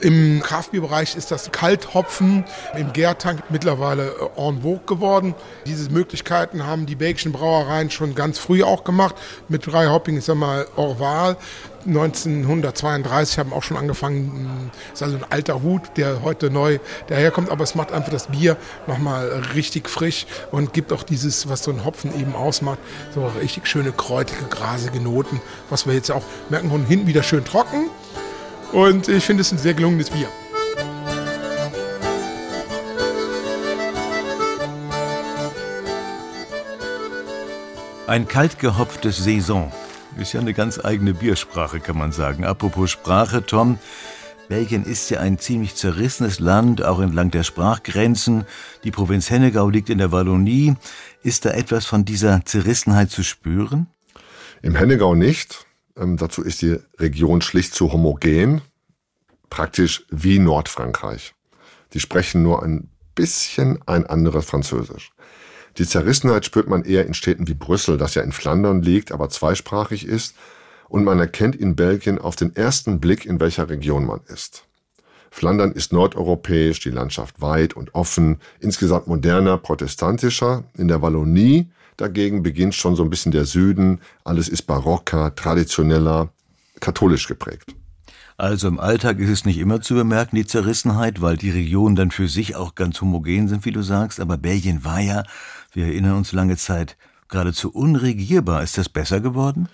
Im 0.00 0.40
Kraftbierbereich 0.42 1.16
ist 1.16 1.30
das 1.30 1.52
Kalthopfen 1.52 2.44
im 2.76 2.92
Gärtank 2.92 3.42
mittlerweile 3.50 4.08
äh, 4.08 4.48
en 4.48 4.62
vogue 4.62 4.80
geworden. 4.86 5.34
Diese 5.66 5.90
Möglichkeiten 5.90 6.66
haben 6.66 6.86
die 6.86 6.96
belgischen 6.96 7.32
Brauereien 7.32 7.90
schon 7.90 8.14
ganz 8.14 8.38
früh 8.38 8.62
auch 8.62 8.84
gemacht. 8.84 9.14
Mit 9.48 9.66
drei 9.66 9.86
Hopping, 9.86 10.18
ich 10.18 10.24
sag 10.24 10.36
mal, 10.36 10.66
Orval. 10.76 11.36
1932 11.86 13.38
haben 13.38 13.52
auch 13.52 13.62
schon 13.62 13.76
angefangen, 13.76 14.70
das 14.90 15.00
ist 15.00 15.02
also 15.02 15.16
ein 15.16 15.24
alter 15.30 15.62
Hut, 15.62 15.82
der 15.96 16.22
heute 16.22 16.50
neu 16.50 16.78
daherkommt, 17.08 17.50
aber 17.50 17.64
es 17.64 17.74
macht 17.74 17.92
einfach 17.92 18.10
das 18.10 18.28
Bier 18.28 18.56
nochmal 18.86 19.42
richtig 19.54 19.88
frisch 19.88 20.26
und 20.50 20.72
gibt 20.72 20.92
auch 20.92 21.02
dieses, 21.02 21.48
was 21.48 21.64
so 21.64 21.70
ein 21.70 21.84
Hopfen 21.84 22.18
eben 22.18 22.34
ausmacht, 22.34 22.78
so 23.14 23.26
richtig 23.40 23.66
schöne 23.66 23.92
kräutige, 23.92 24.44
grasige 24.44 25.00
Noten, 25.00 25.40
was 25.70 25.86
wir 25.86 25.94
jetzt 25.94 26.10
auch 26.10 26.24
merken, 26.48 26.70
von 26.70 26.86
hinten 26.86 27.06
wieder 27.06 27.22
schön 27.22 27.44
trocken 27.44 27.90
und 28.72 29.08
ich 29.08 29.24
finde 29.24 29.42
es 29.42 29.52
ein 29.52 29.58
sehr 29.58 29.74
gelungenes 29.74 30.10
Bier. 30.10 30.28
Ein 38.06 38.28
kalt 38.28 38.58
gehopftes 38.58 39.16
Saison. 39.16 39.72
Ist 40.16 40.32
ja 40.32 40.40
eine 40.40 40.54
ganz 40.54 40.82
eigene 40.84 41.12
Biersprache, 41.12 41.80
kann 41.80 41.98
man 41.98 42.12
sagen. 42.12 42.44
Apropos 42.44 42.90
Sprache, 42.90 43.44
Tom. 43.44 43.78
Belgien 44.48 44.84
ist 44.84 45.10
ja 45.10 45.20
ein 45.20 45.38
ziemlich 45.38 45.74
zerrissenes 45.74 46.38
Land, 46.38 46.84
auch 46.84 47.00
entlang 47.00 47.30
der 47.30 47.42
Sprachgrenzen. 47.42 48.44
Die 48.84 48.90
Provinz 48.90 49.30
Hennegau 49.30 49.68
liegt 49.68 49.90
in 49.90 49.98
der 49.98 50.12
Wallonie. 50.12 50.76
Ist 51.22 51.44
da 51.44 51.50
etwas 51.50 51.86
von 51.86 52.04
dieser 52.04 52.44
Zerrissenheit 52.44 53.10
zu 53.10 53.22
spüren? 53.24 53.88
Im 54.62 54.76
Hennegau 54.76 55.14
nicht. 55.14 55.66
Ähm, 55.96 56.16
dazu 56.16 56.42
ist 56.42 56.62
die 56.62 56.78
Region 56.98 57.40
schlicht 57.40 57.74
zu 57.74 57.92
homogen, 57.92 58.60
praktisch 59.50 60.04
wie 60.10 60.38
Nordfrankreich. 60.38 61.34
Die 61.92 62.00
sprechen 62.00 62.42
nur 62.42 62.62
ein 62.62 62.88
bisschen 63.14 63.80
ein 63.86 64.06
anderes 64.06 64.44
Französisch. 64.44 65.12
Die 65.78 65.86
Zerrissenheit 65.86 66.44
spürt 66.44 66.68
man 66.68 66.84
eher 66.84 67.06
in 67.06 67.14
Städten 67.14 67.48
wie 67.48 67.54
Brüssel, 67.54 67.98
das 67.98 68.14
ja 68.14 68.22
in 68.22 68.32
Flandern 68.32 68.82
liegt, 68.82 69.10
aber 69.10 69.28
zweisprachig 69.28 70.06
ist, 70.06 70.34
und 70.88 71.04
man 71.04 71.18
erkennt 71.18 71.56
in 71.56 71.74
Belgien 71.74 72.18
auf 72.18 72.36
den 72.36 72.54
ersten 72.54 73.00
Blick, 73.00 73.26
in 73.26 73.40
welcher 73.40 73.68
Region 73.68 74.06
man 74.06 74.20
ist. 74.28 74.64
Flandern 75.32 75.72
ist 75.72 75.92
nordeuropäisch, 75.92 76.78
die 76.78 76.90
Landschaft 76.90 77.40
weit 77.40 77.74
und 77.74 77.92
offen, 77.96 78.38
insgesamt 78.60 79.08
moderner, 79.08 79.58
protestantischer. 79.58 80.62
In 80.78 80.86
der 80.86 81.02
Wallonie 81.02 81.66
dagegen 81.96 82.44
beginnt 82.44 82.76
schon 82.76 82.94
so 82.94 83.02
ein 83.02 83.10
bisschen 83.10 83.32
der 83.32 83.44
Süden, 83.44 84.00
alles 84.22 84.48
ist 84.48 84.62
barocker, 84.62 85.34
traditioneller, 85.34 86.28
katholisch 86.78 87.26
geprägt. 87.26 87.74
Also 88.36 88.66
im 88.66 88.80
Alltag 88.80 89.18
ist 89.20 89.30
es 89.30 89.44
nicht 89.44 89.58
immer 89.58 89.80
zu 89.80 89.94
bemerken, 89.94 90.34
die 90.34 90.46
Zerrissenheit, 90.46 91.20
weil 91.20 91.36
die 91.36 91.50
Regionen 91.50 91.94
dann 91.94 92.10
für 92.10 92.28
sich 92.28 92.56
auch 92.56 92.74
ganz 92.74 93.00
homogen 93.00 93.48
sind, 93.48 93.64
wie 93.64 93.70
du 93.70 93.82
sagst. 93.82 94.18
Aber 94.18 94.36
Belgien 94.36 94.84
war 94.84 95.00
ja 95.00 95.22
wir 95.74 95.86
erinnern 95.86 96.16
uns 96.16 96.32
lange 96.32 96.56
Zeit 96.56 96.96
geradezu 97.28 97.70
unregierbar. 97.70 98.62
Ist 98.62 98.78
das 98.78 98.88
besser 98.88 99.20
geworden? 99.20 99.68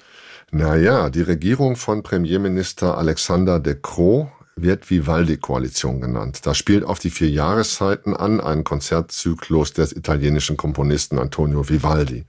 Naja, 0.50 1.10
die 1.10 1.22
Regierung 1.22 1.76
von 1.76 2.02
Premierminister 2.02 2.98
Alexander 2.98 3.60
de 3.60 3.76
Croo 3.80 4.28
wird 4.56 4.90
Vivaldi-Koalition 4.90 6.00
genannt. 6.00 6.40
Das 6.44 6.58
spielt 6.58 6.84
auf 6.84 6.98
die 6.98 7.10
vier 7.10 7.30
Jahreszeiten 7.30 8.16
an, 8.16 8.40
einen 8.40 8.64
Konzertzyklus 8.64 9.72
des 9.72 9.92
italienischen 9.92 10.56
Komponisten 10.56 11.18
Antonio 11.18 11.68
Vivaldi. 11.68 12.24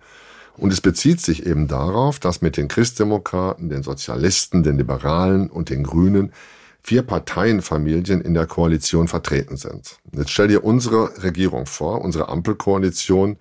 Und 0.57 0.71
es 0.71 0.81
bezieht 0.81 1.21
sich 1.21 1.45
eben 1.45 1.67
darauf, 1.67 2.19
dass 2.19 2.41
mit 2.41 2.57
den 2.57 2.67
Christdemokraten, 2.67 3.69
den 3.69 3.83
Sozialisten, 3.83 4.63
den 4.63 4.77
Liberalen 4.77 5.49
und 5.49 5.69
den 5.69 5.83
Grünen 5.83 6.31
vier 6.83 7.03
Parteienfamilien 7.03 8.21
in 8.21 8.33
der 8.33 8.47
Koalition 8.47 9.07
vertreten 9.07 9.57
sind. 9.57 9.99
Jetzt 10.13 10.31
stell 10.31 10.47
dir 10.47 10.63
unsere 10.63 11.23
Regierung 11.23 11.65
vor, 11.65 12.01
unsere 12.01 12.29
Ampelkoalition 12.29 13.37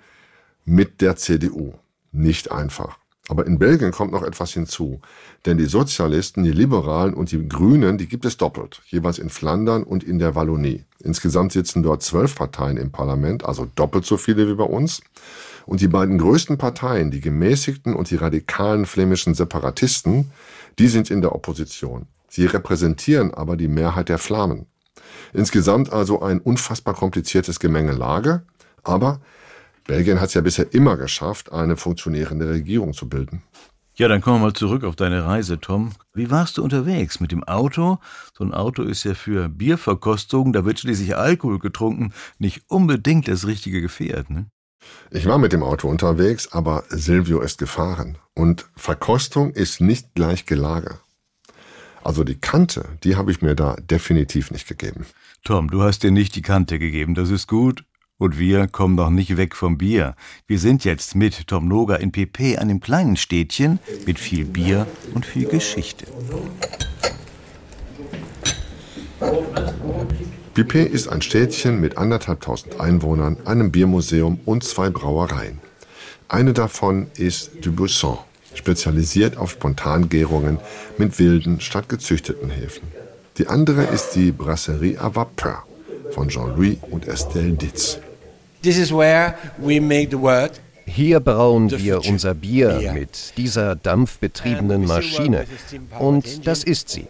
mit 0.64 1.00
der 1.00 1.16
CDU. 1.16 1.74
Nicht 2.12 2.50
einfach. 2.50 2.98
Aber 3.28 3.46
in 3.46 3.60
Belgien 3.60 3.92
kommt 3.92 4.10
noch 4.10 4.24
etwas 4.24 4.52
hinzu. 4.52 5.00
Denn 5.46 5.56
die 5.56 5.66
Sozialisten, 5.66 6.42
die 6.42 6.50
Liberalen 6.50 7.14
und 7.14 7.30
die 7.30 7.48
Grünen, 7.48 7.96
die 7.96 8.08
gibt 8.08 8.24
es 8.24 8.36
doppelt. 8.36 8.82
Jeweils 8.86 9.20
in 9.20 9.30
Flandern 9.30 9.84
und 9.84 10.02
in 10.02 10.18
der 10.18 10.34
Wallonie. 10.34 10.84
Insgesamt 10.98 11.52
sitzen 11.52 11.84
dort 11.84 12.02
zwölf 12.02 12.34
Parteien 12.34 12.76
im 12.76 12.90
Parlament, 12.90 13.44
also 13.44 13.68
doppelt 13.76 14.04
so 14.04 14.16
viele 14.16 14.48
wie 14.48 14.54
bei 14.54 14.64
uns. 14.64 15.00
Und 15.64 15.80
die 15.80 15.86
beiden 15.86 16.18
größten 16.18 16.58
Parteien, 16.58 17.12
die 17.12 17.20
gemäßigten 17.20 17.94
und 17.94 18.10
die 18.10 18.16
radikalen 18.16 18.84
flämischen 18.84 19.34
Separatisten, 19.34 20.32
die 20.80 20.88
sind 20.88 21.08
in 21.08 21.20
der 21.20 21.32
Opposition. 21.32 22.06
Sie 22.28 22.46
repräsentieren 22.46 23.32
aber 23.32 23.56
die 23.56 23.68
Mehrheit 23.68 24.08
der 24.08 24.18
Flamen. 24.18 24.66
Insgesamt 25.32 25.92
also 25.92 26.20
ein 26.20 26.40
unfassbar 26.40 26.94
kompliziertes 26.94 27.60
Gemengelage, 27.60 28.42
aber 28.82 29.20
Belgien 29.90 30.20
hat 30.20 30.28
es 30.28 30.34
ja 30.34 30.40
bisher 30.40 30.72
immer 30.72 30.96
geschafft, 30.96 31.50
eine 31.50 31.76
funktionierende 31.76 32.48
Regierung 32.48 32.92
zu 32.92 33.08
bilden. 33.08 33.42
Ja, 33.96 34.06
dann 34.06 34.20
kommen 34.20 34.36
wir 34.36 34.46
mal 34.46 34.52
zurück 34.52 34.84
auf 34.84 34.94
deine 34.94 35.24
Reise, 35.24 35.58
Tom. 35.58 35.90
Wie 36.14 36.30
warst 36.30 36.58
du 36.58 36.62
unterwegs? 36.62 37.18
Mit 37.18 37.32
dem 37.32 37.42
Auto? 37.42 37.98
So 38.32 38.44
ein 38.44 38.54
Auto 38.54 38.84
ist 38.84 39.02
ja 39.02 39.14
für 39.14 39.48
Bierverkostung, 39.48 40.52
da 40.52 40.64
wird 40.64 40.78
schließlich 40.78 41.16
Alkohol 41.16 41.58
getrunken, 41.58 42.12
nicht 42.38 42.62
unbedingt 42.68 43.26
das 43.26 43.48
richtige 43.48 43.80
Gefährt, 43.80 44.30
ne? 44.30 44.46
Ich 45.10 45.26
war 45.26 45.38
mit 45.38 45.52
dem 45.52 45.64
Auto 45.64 45.88
unterwegs, 45.88 46.52
aber 46.52 46.84
Silvio 46.88 47.40
ist 47.40 47.58
gefahren. 47.58 48.16
Und 48.32 48.66
Verkostung 48.76 49.50
ist 49.50 49.80
nicht 49.80 50.14
gleich 50.14 50.46
Gelage. 50.46 51.00
Also 52.04 52.22
die 52.22 52.38
Kante, 52.38 52.84
die 53.02 53.16
habe 53.16 53.32
ich 53.32 53.42
mir 53.42 53.56
da 53.56 53.74
definitiv 53.74 54.52
nicht 54.52 54.68
gegeben. 54.68 55.04
Tom, 55.42 55.68
du 55.68 55.82
hast 55.82 56.04
dir 56.04 56.12
nicht 56.12 56.36
die 56.36 56.42
Kante 56.42 56.78
gegeben, 56.78 57.16
das 57.16 57.30
ist 57.30 57.48
gut. 57.48 57.84
Und 58.20 58.38
wir 58.38 58.68
kommen 58.68 58.96
noch 58.96 59.08
nicht 59.08 59.38
weg 59.38 59.56
vom 59.56 59.78
Bier. 59.78 60.14
Wir 60.46 60.58
sind 60.58 60.84
jetzt 60.84 61.14
mit 61.14 61.46
Tom 61.46 61.66
Noga 61.66 61.94
in 61.94 62.12
PP, 62.12 62.58
einem 62.58 62.80
kleinen 62.80 63.16
Städtchen 63.16 63.78
mit 64.04 64.18
viel 64.18 64.44
Bier 64.44 64.86
und 65.14 65.24
viel 65.24 65.48
Geschichte. 65.48 66.04
Pipé 70.54 70.82
ist 70.84 71.08
ein 71.08 71.22
Städtchen 71.22 71.80
mit 71.80 71.96
anderthalbtausend 71.96 72.78
Einwohnern, 72.78 73.38
einem 73.46 73.72
Biermuseum 73.72 74.38
und 74.44 74.64
zwei 74.64 74.90
Brauereien. 74.90 75.58
Eine 76.28 76.52
davon 76.52 77.06
ist 77.14 77.64
Dubuisson, 77.64 78.18
spezialisiert 78.52 79.38
auf 79.38 79.52
Spontangärungen 79.52 80.58
mit 80.98 81.18
wilden 81.18 81.62
statt 81.62 81.88
gezüchteten 81.88 82.50
Hefen. 82.50 82.86
Die 83.38 83.48
andere 83.48 83.84
ist 83.84 84.10
die 84.10 84.30
Brasserie 84.30 85.00
à 85.00 85.14
Vapeur 85.14 85.64
von 86.10 86.28
Jean-Louis 86.28 86.76
und 86.90 87.08
Estelle 87.08 87.52
Ditz. 87.52 87.98
This 88.62 88.76
is 88.76 88.92
where 88.92 89.36
we 89.58 89.80
make 89.80 90.10
the 90.10 90.20
word 90.20 90.60
hier 90.90 91.20
brauen 91.20 91.70
wir 91.70 92.04
unser 92.04 92.34
Bier 92.34 92.92
mit 92.92 93.34
dieser 93.36 93.76
dampfbetriebenen 93.76 94.86
Maschine. 94.86 95.46
Und 95.98 96.46
das 96.46 96.64
ist 96.64 96.88
sie. 96.88 97.06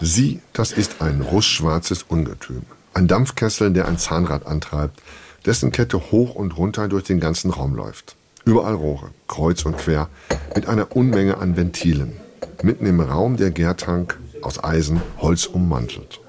Sie, 0.00 0.40
das 0.52 0.72
ist 0.72 1.00
ein 1.00 1.20
rußschwarzes 1.20 2.02
Ungetüm. 2.02 2.62
Ein 2.94 3.06
Dampfkessel, 3.06 3.72
der 3.72 3.86
ein 3.86 3.96
Zahnrad 3.96 4.44
antreibt, 4.46 5.00
dessen 5.46 5.70
Kette 5.70 6.10
hoch 6.10 6.34
und 6.34 6.56
runter 6.56 6.88
durch 6.88 7.04
den 7.04 7.20
ganzen 7.20 7.50
Raum 7.50 7.74
läuft. 7.76 8.16
Überall 8.44 8.74
Rohre, 8.74 9.10
kreuz 9.28 9.64
und 9.64 9.78
quer, 9.78 10.08
mit 10.56 10.66
einer 10.66 10.94
Unmenge 10.96 11.38
an 11.38 11.56
Ventilen. 11.56 12.14
Mitten 12.62 12.86
im 12.86 13.00
Raum 13.00 13.36
der 13.36 13.52
Gärtank 13.52 14.18
aus 14.42 14.62
Eisen, 14.62 15.00
Holz 15.18 15.46
ummantelt. 15.46 16.20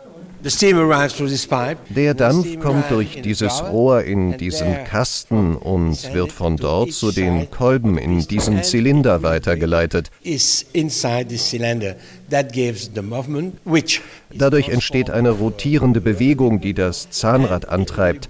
Der 1.96 2.14
Dampf 2.14 2.60
kommt 2.60 2.92
durch 2.92 3.22
dieses 3.22 3.64
Rohr 3.64 4.04
in 4.04 4.38
diesen 4.38 4.84
Kasten 4.84 5.56
und 5.56 6.14
wird 6.14 6.34
von 6.34 6.58
dort 6.58 6.92
zu 6.92 7.14
den 7.14 7.50
Kolben 7.50 7.98
in 7.98 8.28
diesem 8.28 8.62
Zylinder 8.62 9.24
weitergeleitet. 9.24 10.12
Dadurch 14.36 14.70
entsteht 14.70 15.10
eine 15.10 15.30
rotierende 15.30 16.02
Bewegung, 16.02 16.60
die 16.60 16.74
das 16.74 17.10
Zahnrad 17.10 17.70
antreibt. 17.70 18.28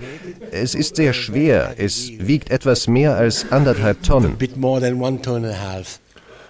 Es 0.52 0.76
ist 0.76 0.98
sehr 0.98 1.14
schwer, 1.14 1.74
es 1.78 2.12
wiegt 2.20 2.52
etwas 2.52 2.88
mehr 2.88 3.18
als 3.18 3.52
anderthalb 3.52 4.04
Tonnen. 4.04 4.36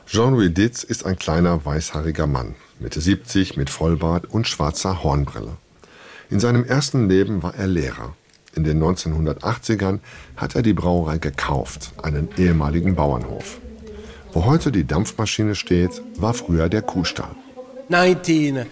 Jean-Louis 0.06 0.54
Ditz 0.54 0.84
ist 0.84 1.06
ein 1.06 1.18
kleiner 1.18 1.64
weißhaariger 1.64 2.28
Mann. 2.28 2.56
Mitte 2.80 3.02
70 3.02 3.58
mit 3.58 3.70
Vollbart 3.70 4.26
und 4.26 4.48
schwarzer 4.48 5.04
Hornbrille. 5.04 5.58
In 6.30 6.40
seinem 6.40 6.64
ersten 6.64 7.08
Leben 7.08 7.44
war 7.44 7.56
er 7.56 7.68
Lehrer. 7.68 8.16
In 8.56 8.64
den 8.64 8.82
1980ern 8.84 10.00
hat 10.36 10.56
er 10.56 10.62
die 10.62 10.74
Brauerei 10.74 11.18
gekauft, 11.18 11.94
einen 12.02 12.30
ehemaligen 12.38 12.96
Bauernhof. 12.96 13.60
Wo 14.32 14.46
heute 14.46 14.72
die 14.72 14.86
Dampfmaschine 14.86 15.56
steht, 15.56 16.02
war 16.18 16.34
früher 16.34 16.70
der 16.70 16.82
Kuhstall. 16.82 17.36
19 17.90 18.66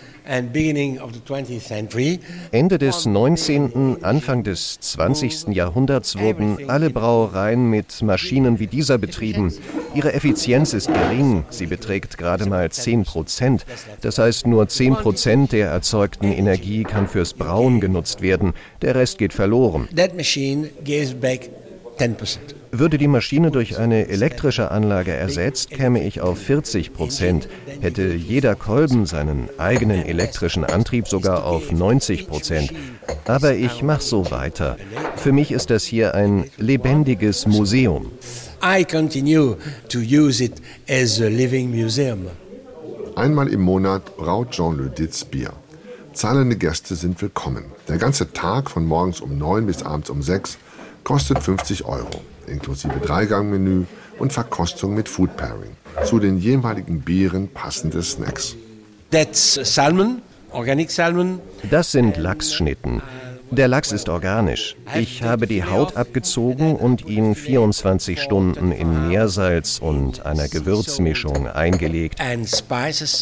Ende 2.51 2.77
des 2.77 3.05
19., 3.05 3.97
Anfang 4.03 4.43
des 4.43 4.79
20. 4.79 5.47
Jahrhunderts 5.47 6.17
wurden 6.17 6.69
alle 6.69 6.89
Brauereien 6.89 7.69
mit 7.69 8.01
Maschinen 8.01 8.59
wie 8.59 8.67
dieser 8.67 8.97
betrieben. 8.97 9.53
Ihre 9.95 10.13
Effizienz 10.13 10.73
ist 10.73 10.87
gering, 10.87 11.43
sie 11.49 11.65
beträgt 11.65 12.17
gerade 12.17 12.45
mal 12.45 12.71
10 12.71 13.03
Prozent. 13.03 13.65
Das 14.01 14.19
heißt, 14.19 14.47
nur 14.47 14.67
10 14.67 14.95
Prozent 14.95 15.51
der 15.51 15.69
erzeugten 15.69 16.31
Energie 16.31 16.83
kann 16.83 17.07
fürs 17.07 17.33
Brauen 17.33 17.79
genutzt 17.81 18.21
werden, 18.21 18.53
der 18.81 18.95
Rest 18.95 19.17
geht 19.17 19.33
verloren. 19.33 19.87
That 19.95 20.15
machine 20.15 20.69
gives 20.83 21.13
back 21.13 21.49
10 21.97 22.15
percent. 22.15 22.60
Würde 22.73 22.97
die 22.97 23.09
Maschine 23.09 23.51
durch 23.51 23.77
eine 23.77 24.07
elektrische 24.07 24.71
Anlage 24.71 25.11
ersetzt, 25.11 25.71
käme 25.71 26.01
ich 26.03 26.21
auf 26.21 26.39
40 26.39 26.93
Prozent. 26.93 27.49
Hätte 27.81 28.13
jeder 28.13 28.55
Kolben 28.55 29.05
seinen 29.05 29.49
eigenen 29.57 30.05
elektrischen 30.05 30.63
Antrieb 30.63 31.09
sogar 31.09 31.45
auf 31.45 31.73
90 31.73 32.27
Prozent. 32.27 32.73
Aber 33.25 33.55
ich 33.55 33.83
mache 33.83 34.01
so 34.01 34.31
weiter. 34.31 34.77
Für 35.17 35.33
mich 35.33 35.51
ist 35.51 35.69
das 35.69 35.83
hier 35.83 36.15
ein 36.15 36.45
lebendiges 36.57 37.45
Museum. 37.45 38.09
I 38.63 38.85
continue 38.85 39.57
to 39.89 39.99
use 39.99 40.41
it 40.41 40.61
as 40.89 41.19
a 41.19 41.27
living 41.27 41.71
museum. 41.71 42.27
Einmal 43.17 43.49
im 43.49 43.61
Monat 43.61 44.15
braut 44.15 44.51
Jean 44.51 44.77
Le 44.77 44.89
Ditz 44.89 45.25
Bier. 45.25 45.51
Zahlende 46.13 46.55
Gäste 46.55 46.95
sind 46.95 47.21
willkommen. 47.21 47.65
Der 47.89 47.97
ganze 47.97 48.31
Tag 48.31 48.69
von 48.69 48.85
morgens 48.85 49.19
um 49.19 49.37
9 49.37 49.65
bis 49.65 49.83
abends 49.83 50.09
um 50.09 50.21
6 50.21 50.57
kostet 51.03 51.39
50 51.39 51.83
Euro 51.85 52.21
inklusive 52.51 52.99
Dreigangmenü 52.99 53.85
und 54.19 54.33
Verkostung 54.33 54.93
mit 54.93 55.09
Food 55.09 55.35
Pairing. 55.37 55.75
Zu 56.05 56.19
den 56.19 56.37
jeweiligen 56.37 57.01
Bieren 57.01 57.47
passende 57.47 58.01
Snacks. 58.03 58.55
That's 59.11 59.59
salmon, 59.63 60.21
organic 60.51 60.91
salmon. 60.91 61.39
Das 61.69 61.91
sind 61.91 62.17
Lachsschnitten. 62.17 63.01
Der 63.51 63.67
Lachs 63.67 63.91
ist 63.91 64.07
organisch. 64.07 64.77
Ich 64.95 65.23
habe 65.23 65.45
die 65.45 65.65
Haut 65.65 65.97
abgezogen 65.97 66.77
und 66.77 67.05
ihn 67.05 67.35
24 67.35 68.21
Stunden 68.21 68.71
in 68.71 69.09
Meersalz 69.09 69.79
und 69.79 70.25
einer 70.25 70.47
Gewürzmischung 70.47 71.47
eingelegt. 71.47 72.17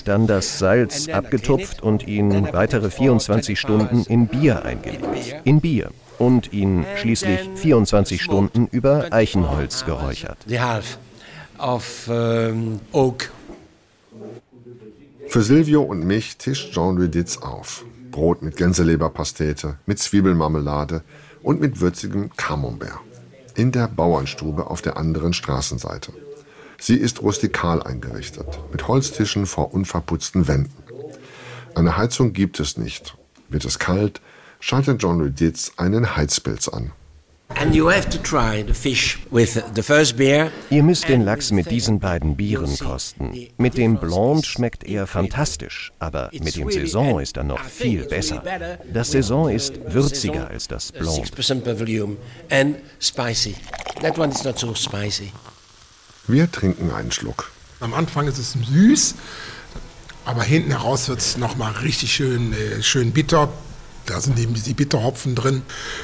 Dann 0.06 0.28
das 0.28 0.60
Salz 0.60 1.10
abgetupft 1.10 1.82
und 1.82 2.08
ihn 2.08 2.48
weitere 2.54 2.92
24 2.92 3.60
Stunden 3.60 4.04
in 4.08 4.28
Bier 4.28 4.63
eingelegt. 4.63 5.42
In 5.46 5.62
Bier 5.62 5.89
und 6.19 6.53
ihn 6.53 6.86
schließlich 6.97 7.49
24 7.55 8.21
Stunden 8.21 8.67
über 8.71 9.12
Eichenholz 9.12 9.86
geräuchert. 9.86 10.38
Für 15.27 15.41
Silvio 15.41 15.82
und 15.82 16.05
mich 16.05 16.38
tischt 16.38 16.73
Jean-Louis 16.73 17.12
Ditz 17.12 17.38
auf. 17.38 17.86
Brot 18.12 18.41
mit 18.41 18.58
Gänseleberpastete, 18.58 19.77
mit 19.86 19.99
Zwiebelmarmelade 19.99 21.03
und 21.41 21.62
mit 21.62 21.79
würzigem 21.79 22.32
Camembert. 22.36 22.99
In 23.55 23.71
der 23.71 23.88
Bauernstube 23.88 24.67
auf 24.69 24.82
der 24.82 24.97
anderen 24.97 25.34
Straßenseite. 25.34 26.13
Sie 26.79 26.95
ist 26.95 27.21
rustikal 27.21 27.84
eingerichtet, 27.84 28.60
mit 28.71 28.88
Holztischen 28.88 29.45
vor 29.45 29.73
unverputzten 29.73 30.47
Wänden. 30.47 30.84
Eine 31.75 31.97
Heizung 31.97 32.34
gibt 32.34 32.60
es 32.60 32.77
nicht. 32.77 33.15
Wird 33.49 33.65
es 33.65 33.79
kalt, 33.79 34.21
schaltet 34.60 35.02
John 35.02 35.19
Luditz 35.19 35.72
einen 35.78 36.15
Heizpilz 36.15 36.67
an. 36.67 36.91
Ihr 40.69 40.84
müsst 40.84 41.10
den 41.10 41.22
Lachs 41.22 41.52
mit 41.52 41.72
diesen 41.72 42.00
beiden 42.00 42.36
Bieren 42.36 42.78
kosten. 42.78 43.48
Mit 43.58 43.76
dem 43.78 43.98
Blonde 43.98 44.45
schmeckt 44.45 44.84
er 44.84 45.08
fantastisch, 45.08 45.91
aber 45.98 46.30
mit 46.32 46.56
dem 46.56 46.69
Saison 46.69 47.19
ist 47.19 47.38
er 47.38 47.43
noch 47.43 47.63
viel 47.63 48.06
besser. 48.06 48.43
Das 48.93 49.12
Saison 49.12 49.50
ist 49.50 49.80
würziger 49.91 50.48
als 50.50 50.67
das 50.67 50.91
Blonde. 50.91 51.28
Wir 56.28 56.52
trinken 56.52 56.91
einen 56.91 57.12
Schluck. 57.12 57.52
Am 57.80 57.93
Anfang 57.93 58.28
ist 58.28 58.38
es 58.38 58.54
süß, 58.54 59.15
aber 60.26 60.43
hinten 60.43 60.69
heraus 60.72 61.10
wird 61.10 61.19
es 61.19 61.38
nochmal 61.38 61.72
richtig 61.82 62.13
schön, 62.13 62.54
äh, 62.54 62.84
schön 62.84 63.12
bitter. 63.12 63.50
Da 64.10 64.19
sind 64.19 64.39
eben 64.39 64.56
die 64.56 64.74
Bitterhopfen 64.74 65.36
drin. 65.36 65.62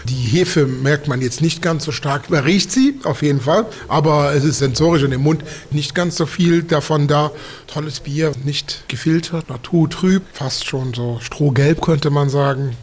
Die 0.07 0.13
Hefe 0.13 0.67
merkt 0.67 1.07
man 1.07 1.21
jetzt 1.21 1.41
nicht 1.41 1.63
ganz 1.63 1.85
so 1.85 1.91
stark. 1.91 2.29
Man 2.29 2.43
riecht 2.43 2.71
sie 2.71 2.99
auf 3.03 3.23
jeden 3.23 3.41
Fall, 3.41 3.65
aber 3.87 4.35
es 4.35 4.43
ist 4.43 4.59
sensorisch 4.59 5.01
in 5.01 5.09
dem 5.09 5.23
Mund 5.23 5.43
nicht 5.71 5.95
ganz 5.95 6.15
so 6.15 6.27
viel 6.27 6.61
davon 6.61 7.07
da. 7.07 7.31
Tolles 7.65 8.01
Bier, 8.01 8.31
nicht 8.43 8.83
gefiltert, 8.89 9.49
naturtrüb, 9.49 10.21
fast 10.33 10.67
schon 10.67 10.93
so 10.93 11.17
strohgelb 11.19 11.81
könnte 11.81 12.11
man 12.11 12.29
sagen. 12.29 12.77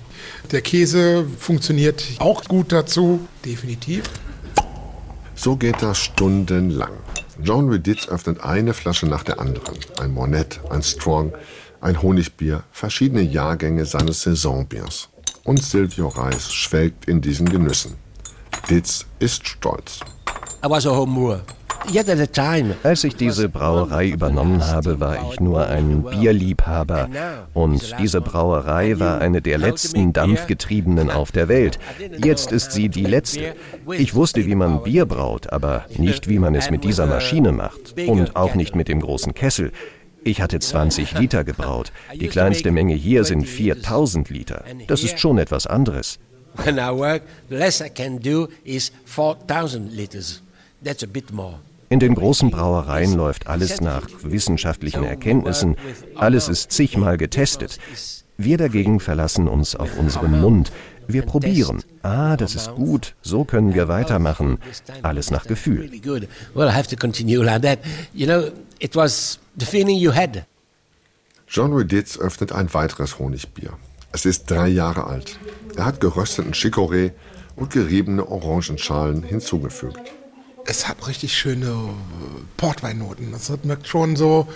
Der 0.51 0.61
Käse 0.61 1.25
funktioniert 1.39 2.03
auch 2.19 2.45
gut 2.45 2.73
dazu, 2.73 3.21
definitiv. 3.45 4.03
So 5.37 5.55
geht 5.55 5.83
das 5.83 5.99
stundenlang. 5.99 6.95
John 7.41 7.69
Reditz 7.69 8.09
öffnet 8.09 8.43
eine 8.43 8.75
Flasche 8.75 9.07
nach 9.07 9.23
der 9.23 9.39
anderen. 9.39 9.77
Ein 10.01 10.13
Monet, 10.13 10.61
ein 10.69 10.83
Strong, 10.83 11.33
ein 11.81 12.03
Honigbier, 12.03 12.65
verschiedene 12.73 13.23
Jahrgänge 13.23 13.85
seines 13.87 14.23
Saisonbiers 14.23 15.12
und 15.45 15.63
Silvio 15.63 16.09
Reis 16.09 16.53
schwelgt 16.53 17.07
in 17.07 17.21
diesen 17.21 17.49
Genüssen. 17.49 17.95
Ditz 18.71 19.07
ist 19.19 19.47
stolz. 19.47 20.01
Als 22.85 23.05
ich 23.05 23.17
diese 23.17 23.49
Brauerei 23.49 24.09
übernommen 24.09 24.65
habe, 24.65 25.01
war 25.01 25.17
ich 25.31 25.41
nur 25.41 25.67
ein 25.67 26.05
Bierliebhaber. 26.05 27.09
Und 27.55 27.97
diese 27.99 28.21
Brauerei 28.21 29.01
war 29.01 29.21
eine 29.21 29.43
der 29.43 29.59
letzten 29.59 30.13
dampfgetriebenen 30.13 31.11
auf 31.11 31.33
der 31.33 31.49
Welt. 31.49 31.79
Jetzt 32.23 32.53
ist 32.53 32.73
sie 32.73 32.89
die 32.89 33.05
letzte. 33.05 33.57
Ich 33.91 34.15
wusste, 34.15 34.47
wie 34.47 34.55
man 34.55 34.83
Bier 34.85 35.07
braut, 35.07 35.53
aber 35.53 35.87
nicht, 35.97 36.29
wie 36.29 36.39
man 36.39 36.55
es 36.55 36.71
mit 36.71 36.85
dieser 36.85 37.07
Maschine 37.07 37.53
macht. 37.53 37.99
Und 38.07 38.37
auch 38.37 38.55
nicht 38.55 38.77
mit 38.77 38.89
dem 38.89 39.01
großen 39.01 39.35
Kessel. 39.35 39.73
Ich 40.25 40.41
hatte 40.41 40.59
20 40.61 41.19
Liter 41.19 41.45
gebraut. 41.45 41.93
Die 42.15 42.29
kleinste 42.29 42.71
Menge 42.71 42.95
hier 42.95 43.25
sind 43.25 43.47
4000 43.47 44.31
Liter. 44.31 44.65
Das 44.87 45.03
ist 45.03 45.19
schon 45.19 45.39
etwas 45.39 45.67
anderes. 45.67 46.19
When 46.65 46.77
I 46.77 46.91
work, 46.91 47.23
the 47.49 47.57
less 47.57 47.81
I 47.81 47.89
can 47.89 48.21
do 48.21 48.49
is 48.65 48.93
4000 49.07 49.93
liters. 49.93 50.43
That's 50.85 51.03
a 51.03 51.07
bit 51.07 51.33
more. 51.33 51.61
In 51.89 52.01
den 52.01 52.15
großen 52.15 52.51
Brauereien 52.51 53.15
läuft 53.15 53.47
alles 53.47 53.81
nach 53.81 54.09
wissenschaftlichen 54.23 55.05
Erkenntnissen. 55.05 55.77
Alles 56.15 56.49
ist 56.49 56.73
zigmal 56.73 57.19
getestet. 57.19 57.79
Wir 58.39 58.57
dagegen 58.57 58.99
verlassen 58.99 59.47
uns 59.47 59.77
auf 59.77 59.99
unseren 59.99 60.41
Mund. 60.41 60.73
Wir 61.07 61.23
probieren. 61.23 61.83
Ah, 62.03 62.37
das 62.37 62.55
ist 62.55 62.75
gut. 62.75 63.15
So 63.23 63.45
können 63.45 63.75
wir 63.75 63.89
weitermachen. 63.89 64.59
Alles 65.03 65.31
nach 65.31 65.47
Gefühl. 65.47 65.91
It 68.83 68.97
was 68.97 69.39
the 69.57 69.65
feeling 69.65 69.97
you 69.97 70.13
had. 70.13 70.45
John 71.47 71.73
Reditz 71.73 72.19
öffnet 72.19 72.51
ein 72.51 72.75
weiteres 72.75 73.21
Honigbier. 73.21 73.79
Es 74.11 74.27
ist 74.27 74.51
drei 74.51 74.67
Jahre 74.67 75.07
alt. 75.07 75.39
Er 75.77 75.85
hat 75.85 76.01
gerösteten 76.01 76.53
Chicorée 76.53 77.13
und 77.55 77.71
geriebene 77.71 78.27
Orangenschalen 78.29 79.23
hinzugefügt. 79.23 80.01
Es 80.65 80.89
hat 80.89 81.07
richtig 81.07 81.33
schöne 81.39 81.67
äh, 81.67 82.41
Portweinnoten. 82.57 83.31
Das 83.31 83.51
hat 83.51 83.65
merkt 83.65 83.87
schon 83.87 84.17
so 84.17 84.49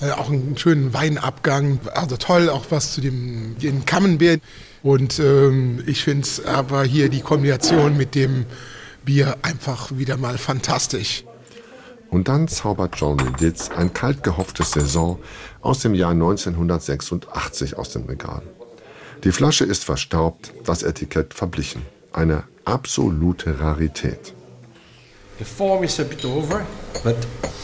äh, 0.00 0.12
auch 0.12 0.30
einen 0.30 0.56
schönen 0.56 0.94
Weinabgang. 0.94 1.78
Also 1.92 2.16
toll, 2.16 2.48
auch 2.48 2.64
was 2.70 2.94
zu 2.94 3.02
dem 3.02 3.58
den 3.58 3.84
Camembert. 3.84 4.40
Und 4.82 5.18
ähm, 5.18 5.84
ich 5.86 6.04
finde 6.04 6.22
es 6.22 6.42
aber 6.42 6.84
hier 6.84 7.10
die 7.10 7.20
Kombination 7.20 7.98
mit 7.98 8.14
dem 8.14 8.46
Bier 9.04 9.36
einfach 9.42 9.90
wieder 9.92 10.16
mal 10.16 10.38
fantastisch. 10.38 11.24
Und 12.14 12.28
dann 12.28 12.46
zaubert 12.46 12.94
John 12.94 13.18
Reditz 13.18 13.70
ein 13.76 13.92
kalt 13.92 14.22
gehopftes 14.22 14.70
Saison 14.70 15.18
aus 15.62 15.80
dem 15.80 15.94
Jahr 15.94 16.12
1986 16.12 17.76
aus 17.76 17.90
dem 17.90 18.04
Regal. 18.04 18.42
Die 19.24 19.32
Flasche 19.32 19.64
ist 19.64 19.84
verstaubt, 19.84 20.52
das 20.64 20.84
Etikett 20.84 21.34
verblichen. 21.34 21.82
Eine 22.12 22.44
absolute 22.64 23.58
Rarität. 23.58 24.32
The 25.38 25.44
form 25.44 25.82
is 25.82 25.98
a 25.98 26.04
bit 26.04 26.24
over, 26.24 26.64
but 27.02 27.16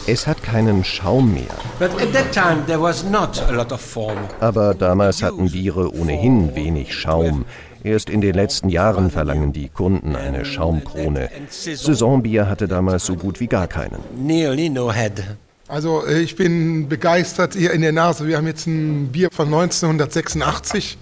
Es 0.05 0.27
hat 0.27 0.43
keinen 0.43 0.83
Schaum 0.83 1.33
mehr. 1.33 1.55
but 1.79 1.91
at 2.01 2.11
that 2.11 2.33
time 2.33 2.65
there 2.65 2.81
was 2.81 3.05
not 3.05 3.41
a 3.43 3.51
lot 3.51 3.71
of 3.71 3.79
form. 3.79 4.17
Aber 4.41 4.73
damals 4.73 5.23
hatten 5.23 5.49
Biere 5.49 5.93
ohnehin 5.93 6.53
wenig 6.55 6.93
Schaum. 6.93 7.45
Erst 7.83 8.09
in 8.09 8.21
den 8.21 8.35
letzten 8.35 8.69
Jahren 8.69 9.09
verlangen 9.09 9.53
die 9.53 9.69
Kunden 9.69 10.15
eine 10.15 10.45
Schaumkrone. 10.45 11.29
Saisonbier 11.49 12.47
hatte 12.47 12.67
damals 12.67 13.05
so 13.05 13.15
gut 13.15 13.39
wie 13.39 13.47
gar 13.47 13.67
keinen. 13.67 13.97
Nearly 14.15 14.69
no 14.69 14.91
head. 14.91 15.23
Also 15.67 16.05
äh, 16.05 16.19
ich 16.19 16.35
bin 16.35 16.89
begeistert 16.89 17.55
hier 17.55 17.71
in 17.71 17.81
der 17.81 17.91
Nase. 17.93 18.27
Wir 18.27 18.37
haben 18.37 18.47
jetzt 18.47 18.67
ein 18.67 19.07
Bier 19.11 19.29
von 19.31 19.47
1986 19.47 20.97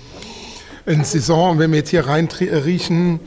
in 0.85 1.03
Saison. 1.03 1.51
Und 1.51 1.59
wenn 1.59 1.71
wir 1.71 1.79
jetzt 1.79 1.89
hier 1.89 2.07
rein 2.07 2.29
riechen, 2.39 3.19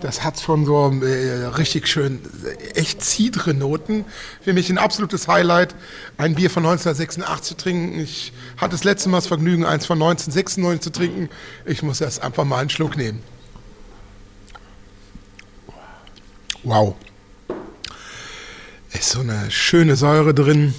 das 0.00 0.24
hat 0.24 0.40
schon 0.40 0.64
so 0.64 0.90
äh, 1.02 1.46
richtig 1.46 1.86
schön, 1.88 2.20
äh, 2.44 2.78
echt 2.78 3.04
cidre 3.04 3.54
Noten. 3.54 4.04
Für 4.40 4.52
mich 4.52 4.70
ein 4.70 4.78
absolutes 4.78 5.28
Highlight, 5.28 5.74
ein 6.16 6.34
Bier 6.34 6.50
von 6.50 6.64
1986 6.64 7.42
zu 7.42 7.56
trinken. 7.56 8.00
Ich 8.00 8.32
hatte 8.56 8.72
das 8.72 8.84
letzte 8.84 9.08
Mal 9.08 9.18
das 9.18 9.26
Vergnügen, 9.26 9.64
eins 9.64 9.86
von 9.86 9.98
1996 9.98 10.80
zu 10.80 10.90
trinken. 10.90 11.28
Ich 11.64 11.82
muss 11.82 12.00
erst 12.00 12.22
einfach 12.22 12.44
mal 12.44 12.58
einen 12.58 12.70
Schluck 12.70 12.96
nehmen. 12.96 13.22
Wow. 16.62 16.96
Ist 18.92 19.10
so 19.10 19.20
eine 19.20 19.50
schöne 19.50 19.96
Säure 19.96 20.34
drin. 20.34 20.74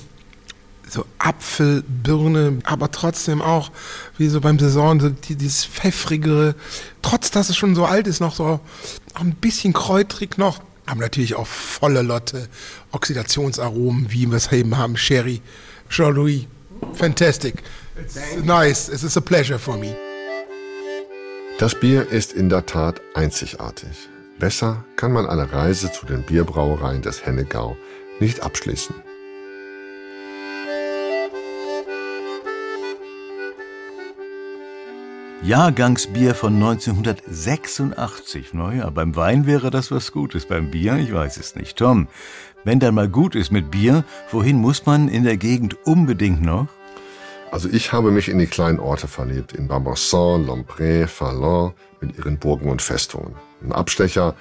So 0.91 1.05
Apfel, 1.19 1.85
Birne, 1.87 2.59
aber 2.65 2.91
trotzdem 2.91 3.41
auch, 3.41 3.71
wie 4.17 4.27
so 4.27 4.41
beim 4.41 4.59
Saison, 4.59 4.99
so 4.99 5.07
die, 5.07 5.35
dieses 5.35 5.63
pfeffrige, 5.63 6.53
trotz 7.01 7.31
dass 7.31 7.47
es 7.47 7.55
schon 7.55 7.75
so 7.75 7.85
alt 7.85 8.07
ist, 8.07 8.19
noch 8.19 8.35
so 8.35 8.59
ein 9.13 9.35
bisschen 9.35 9.71
kräutrig 9.71 10.37
noch. 10.37 10.59
Aber 10.85 10.99
natürlich 10.99 11.35
auch 11.35 11.47
volle 11.47 12.01
Lotte 12.01 12.49
Oxidationsaromen, 12.91 14.11
wie 14.11 14.29
wir 14.29 14.35
es 14.35 14.51
eben 14.51 14.77
haben. 14.77 14.97
Sherry, 14.97 15.41
Jean-Louis, 15.89 16.47
fantastic. 16.93 17.63
It's 17.97 18.17
nice. 18.43 18.89
It 18.89 19.01
is 19.01 19.15
a 19.15 19.21
pleasure 19.21 19.59
for 19.59 19.77
me. 19.77 19.95
Das 21.57 21.73
Bier 21.73 22.09
ist 22.09 22.33
in 22.33 22.49
der 22.49 22.65
Tat 22.65 22.99
einzigartig. 23.13 24.09
Besser 24.39 24.83
kann 24.97 25.13
man 25.13 25.25
eine 25.25 25.53
Reise 25.53 25.89
zu 25.93 26.05
den 26.05 26.23
Bierbrauereien 26.23 27.01
des 27.01 27.25
Hennegau 27.25 27.77
nicht 28.19 28.41
abschließen. 28.41 28.93
Jahrgangsbier 35.43 36.35
von 36.35 36.53
1986. 36.53 38.53
Naja, 38.53 38.91
beim 38.91 39.15
Wein 39.15 39.47
wäre 39.47 39.71
das 39.71 39.89
was 39.89 40.11
Gutes. 40.11 40.45
Beim 40.45 40.69
Bier, 40.69 40.97
ich 40.97 41.11
weiß 41.11 41.37
es 41.37 41.55
nicht. 41.55 41.77
Tom, 41.77 42.07
wenn 42.63 42.79
dann 42.79 42.93
mal 42.93 43.09
gut 43.09 43.33
ist 43.33 43.51
mit 43.51 43.71
Bier, 43.71 44.03
wohin 44.31 44.57
muss 44.57 44.85
man 44.85 45.07
in 45.07 45.23
der 45.23 45.37
Gegend 45.37 45.75
unbedingt 45.87 46.43
noch? 46.43 46.67
Also 47.49 47.69
ich 47.69 47.91
habe 47.91 48.11
mich 48.11 48.29
in 48.29 48.37
die 48.37 48.45
kleinen 48.45 48.79
Orte 48.79 49.07
verliebt, 49.07 49.53
in 49.53 49.67
Barbasson, 49.67 50.45
Lompré, 50.45 51.07
Fallon 51.07 51.73
mit 52.01 52.19
ihren 52.19 52.37
Burgen 52.37 52.69
und 52.69 52.83
Festungen. 52.83 53.33
Ein 53.63 53.71
Abstecher 53.71 54.35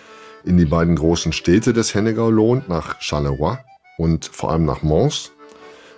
in 0.44 0.58
die 0.58 0.66
beiden 0.66 0.96
großen 0.96 1.32
Städte 1.32 1.72
des 1.72 1.94
Hennegau 1.94 2.28
lohnt, 2.28 2.68
nach 2.68 3.00
Charleroi 3.00 3.56
und 3.96 4.26
vor 4.26 4.50
allem 4.50 4.66
nach 4.66 4.82
Mons. 4.82 5.32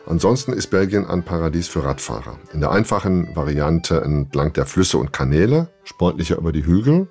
Ansonsten 0.06 0.52
ist 0.52 0.68
Belgien 0.68 1.06
ein 1.06 1.22
Paradies 1.22 1.68
für 1.68 1.84
Radfahrer. 1.84 2.38
In 2.52 2.60
der 2.60 2.72
einfachen 2.72 3.34
Variante 3.36 4.00
entlang 4.00 4.52
der 4.52 4.66
Flüsse 4.66 4.98
und 4.98 5.12
Kanäle, 5.12 5.68
sportlicher 5.84 6.36
über 6.36 6.52
die 6.52 6.66
Hügel. 6.66 7.08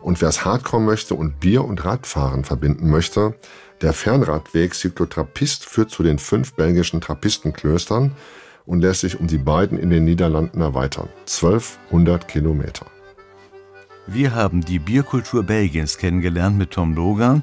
Und 0.00 0.20
wer 0.20 0.28
es 0.28 0.44
Hardcore 0.44 0.82
möchte 0.82 1.14
und 1.14 1.40
Bier 1.40 1.64
und 1.64 1.84
Radfahren 1.84 2.44
verbinden 2.44 2.88
möchte, 2.88 3.34
der 3.82 3.92
Fernradweg 3.92 4.74
Cyclotrappist 4.74 5.64
führt 5.64 5.90
zu 5.90 6.02
den 6.02 6.18
fünf 6.18 6.54
belgischen 6.54 7.00
Trappistenklöstern 7.00 8.12
und 8.64 8.80
lässt 8.80 9.00
sich 9.00 9.18
um 9.18 9.26
die 9.26 9.38
beiden 9.38 9.78
in 9.78 9.90
den 9.90 10.04
Niederlanden 10.04 10.60
erweitern. 10.60 11.08
1200 11.20 12.28
Kilometer. 12.28 12.86
Wir 14.06 14.34
haben 14.34 14.64
die 14.64 14.78
Bierkultur 14.78 15.42
Belgiens 15.42 15.98
kennengelernt 15.98 16.56
mit 16.56 16.70
Tom 16.70 16.94
Loga. 16.94 17.42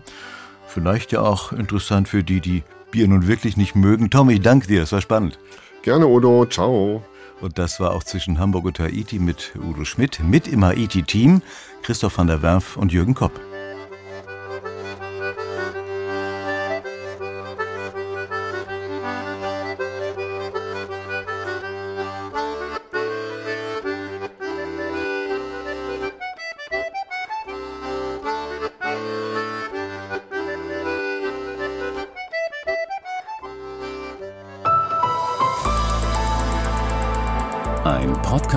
Vielleicht 0.68 1.12
ja 1.12 1.22
auch 1.22 1.52
interessant 1.52 2.08
für 2.08 2.24
die, 2.24 2.40
die 2.40 2.64
Bier 2.98 3.08
nun 3.08 3.28
wirklich 3.28 3.58
nicht 3.58 3.76
mögen. 3.76 4.10
Tom, 4.10 4.28
ich 4.32 4.42
danke 4.42 4.66
dir, 4.66 4.82
es 4.82 4.92
war 4.92 5.02
spannend. 5.02 5.38
Gerne, 5.84 6.08
Udo. 6.08 6.48
Ciao. 6.48 7.04
Und 7.42 7.60
das 7.60 7.80
war 7.80 7.94
auch 7.94 8.04
zwischen 8.04 8.40
Hamburg 8.40 8.66
und 8.66 8.80
Haiti 8.80 9.20
mit 9.20 9.54
Udo 9.56 9.86
Schmidt, 9.86 10.20
mit 10.24 10.48
im 10.48 10.66
Haiti-Team, 10.66 11.44
Christoph 11.84 12.18
van 12.18 12.26
der 12.26 12.42
Werf 12.42 12.76
und 12.76 12.92
Jürgen 12.92 13.14
Kopp. 13.14 13.40